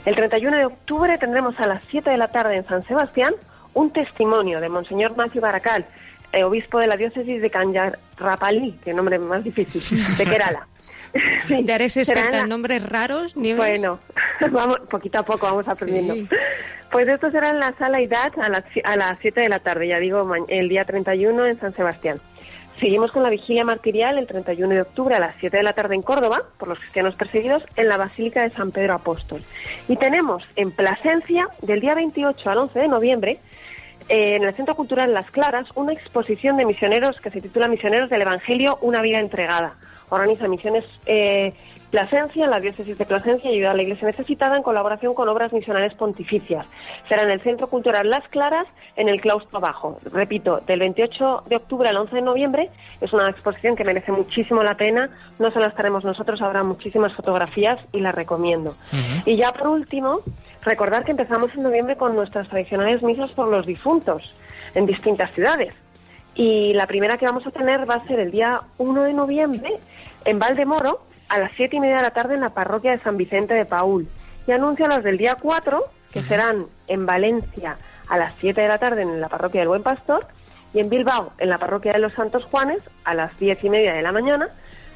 [0.05, 3.33] El 31 de octubre tendremos a las 7 de la tarde en San Sebastián
[3.73, 5.85] un testimonio de Monseñor Macio Baracal,
[6.31, 9.81] eh, obispo de la diócesis de Canyarrapalí, que nombre más difícil,
[10.17, 10.67] de Kerala.
[11.63, 13.57] Ya eres experta en nombres raros, Nieves.
[13.57, 13.99] Bueno,
[14.51, 16.13] vamos, poquito a poco vamos aprendiendo.
[16.13, 16.27] Sí.
[16.91, 19.87] Pues esto será en la sala IDAT a las, a las 7 de la tarde,
[19.87, 22.21] ya digo, el día 31 en San Sebastián.
[22.79, 25.95] Seguimos con la vigilia martirial el 31 de octubre a las 7 de la tarde
[25.95, 29.43] en Córdoba, por los cristianos perseguidos, en la Basílica de San Pedro Apóstol.
[29.87, 33.39] Y tenemos en Plasencia, del día 28 al 11 de noviembre,
[34.09, 38.09] eh, en el Centro Cultural Las Claras, una exposición de misioneros que se titula Misioneros
[38.09, 39.75] del Evangelio, una vida entregada.
[40.13, 41.53] Organiza Misiones eh,
[41.93, 45.53] Plasencia, la diócesis de Plasencia y ayuda a la Iglesia necesitada en colaboración con obras
[45.53, 46.65] misionales pontificias.
[47.07, 49.99] Será en el Centro Cultural Las Claras, en el Claustro Bajo.
[50.11, 54.63] Repito, del 28 de octubre al 11 de noviembre es una exposición que merece muchísimo
[54.63, 55.11] la pena.
[55.37, 58.73] No solo estaremos nosotros, habrá muchísimas fotografías y la recomiendo.
[59.25, 60.21] Y ya por último,
[60.63, 64.33] recordar que empezamos en noviembre con nuestras tradicionales misas por los difuntos
[64.73, 65.75] en distintas ciudades.
[66.35, 69.79] Y la primera que vamos a tener va a ser el día 1 de noviembre
[70.25, 73.17] en Valdemoro a las 7 y media de la tarde en la parroquia de San
[73.17, 74.07] Vicente de Paul.
[74.47, 77.77] Y anuncio las del día 4, que serán en Valencia
[78.09, 80.25] a las 7 de la tarde en la parroquia del Buen Pastor
[80.73, 83.93] y en Bilbao en la parroquia de los Santos Juanes a las 10 y media
[83.93, 84.49] de la mañana.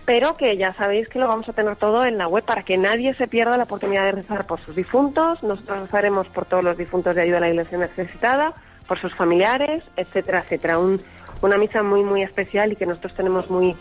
[0.06, 2.78] Pero que ya sabéis que lo vamos a tener todo en la web para que
[2.78, 5.44] nadie se pierda la oportunidad de rezar por sus difuntos.
[5.44, 8.54] Nosotros rezaremos por todos los difuntos de ayuda a la iglesia necesitada,
[8.88, 10.80] por sus familiares, etcétera, etcétera.
[10.80, 11.02] Un-
[11.42, 13.76] una misa muy, muy especial y que nosotros tenemos muy,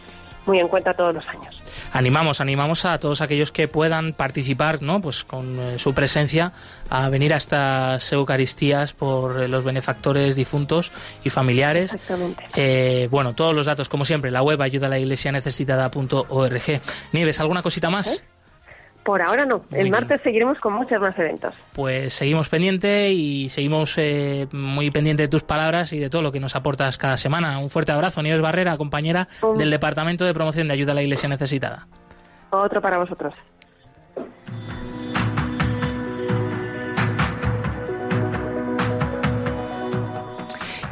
[0.46, 1.60] muy en cuenta todos los años.
[1.92, 5.00] Animamos, animamos a todos aquellos que puedan participar, ¿no?
[5.00, 6.52] Pues con eh, su presencia
[6.88, 10.92] a venir a estas Eucaristías por eh, los benefactores difuntos
[11.24, 11.94] y familiares.
[11.94, 12.44] Exactamente.
[12.54, 16.80] Eh, bueno, todos los datos, como siempre, la web ayuda a la iglesia necesitada.org.
[17.12, 18.22] Nieves, ¿alguna cosita más?
[19.06, 19.58] Por ahora no.
[19.70, 19.92] Muy el bien.
[19.92, 21.54] martes seguiremos con muchos más eventos.
[21.72, 26.32] Pues seguimos pendiente y seguimos eh, muy pendiente de tus palabras y de todo lo
[26.32, 27.58] que nos aportas cada semana.
[27.60, 31.02] Un fuerte abrazo, Nieves Barrera, compañera Un- del Departamento de Promoción de Ayuda a la
[31.02, 31.86] Iglesia Necesitada.
[32.50, 33.32] Otro para vosotros.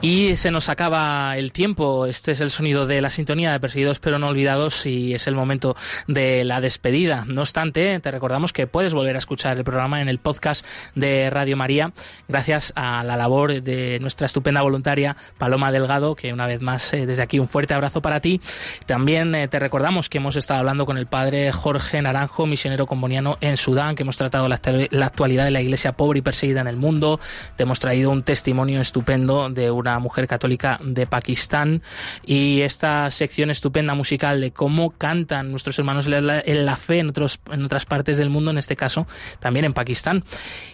[0.05, 2.05] Y se nos acaba el tiempo.
[2.05, 5.35] Este es el sonido de la sintonía de Perseguidos pero no olvidados y es el
[5.35, 5.77] momento
[6.07, 7.25] de la despedida.
[7.27, 10.63] No obstante, te recordamos que puedes volver a escuchar el programa en el podcast
[10.95, 11.95] de Radio María
[12.29, 17.07] gracias a la labor de nuestra estupenda voluntaria Paloma Delgado, que una vez más eh,
[17.07, 18.43] desde aquí un fuerte abrazo para ti.
[18.85, 23.39] También eh, te recordamos que hemos estado hablando con el padre Jorge Naranjo, misionero comboniano
[23.41, 26.67] en Sudán, que hemos tratado la, la actualidad de la iglesia pobre y perseguida en
[26.67, 27.21] el mundo.
[27.57, 31.83] Te hemos traído un testimonio estupendo de una mujer católica de Pakistán
[32.25, 36.99] y esta sección estupenda musical de cómo cantan nuestros hermanos en la, en la fe
[36.99, 39.07] en, otros, en otras partes del mundo, en este caso
[39.41, 40.25] también en Pakistán.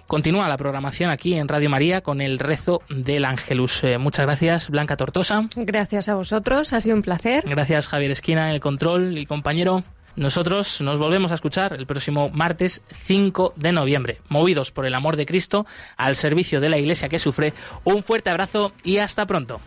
[0.06, 3.84] Continúa la programación aquí en Radio María con el rezo del Ángelus.
[3.84, 5.48] Eh, muchas gracias, Blanca Tortosa.
[5.56, 7.44] Gracias a vosotros, ha sido un placer.
[7.46, 9.84] Gracias, Javier Esquina, en el control y compañero.
[10.20, 15.16] Nosotros nos volvemos a escuchar el próximo martes 5 de noviembre, movidos por el amor
[15.16, 15.64] de Cristo,
[15.96, 17.54] al servicio de la Iglesia que sufre.
[17.84, 19.62] Un fuerte abrazo y hasta pronto.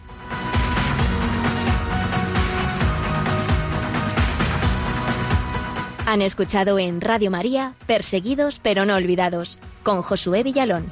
[6.06, 10.86] Han escuchado en Radio María Perseguidos pero no olvidados con Josué Villalón.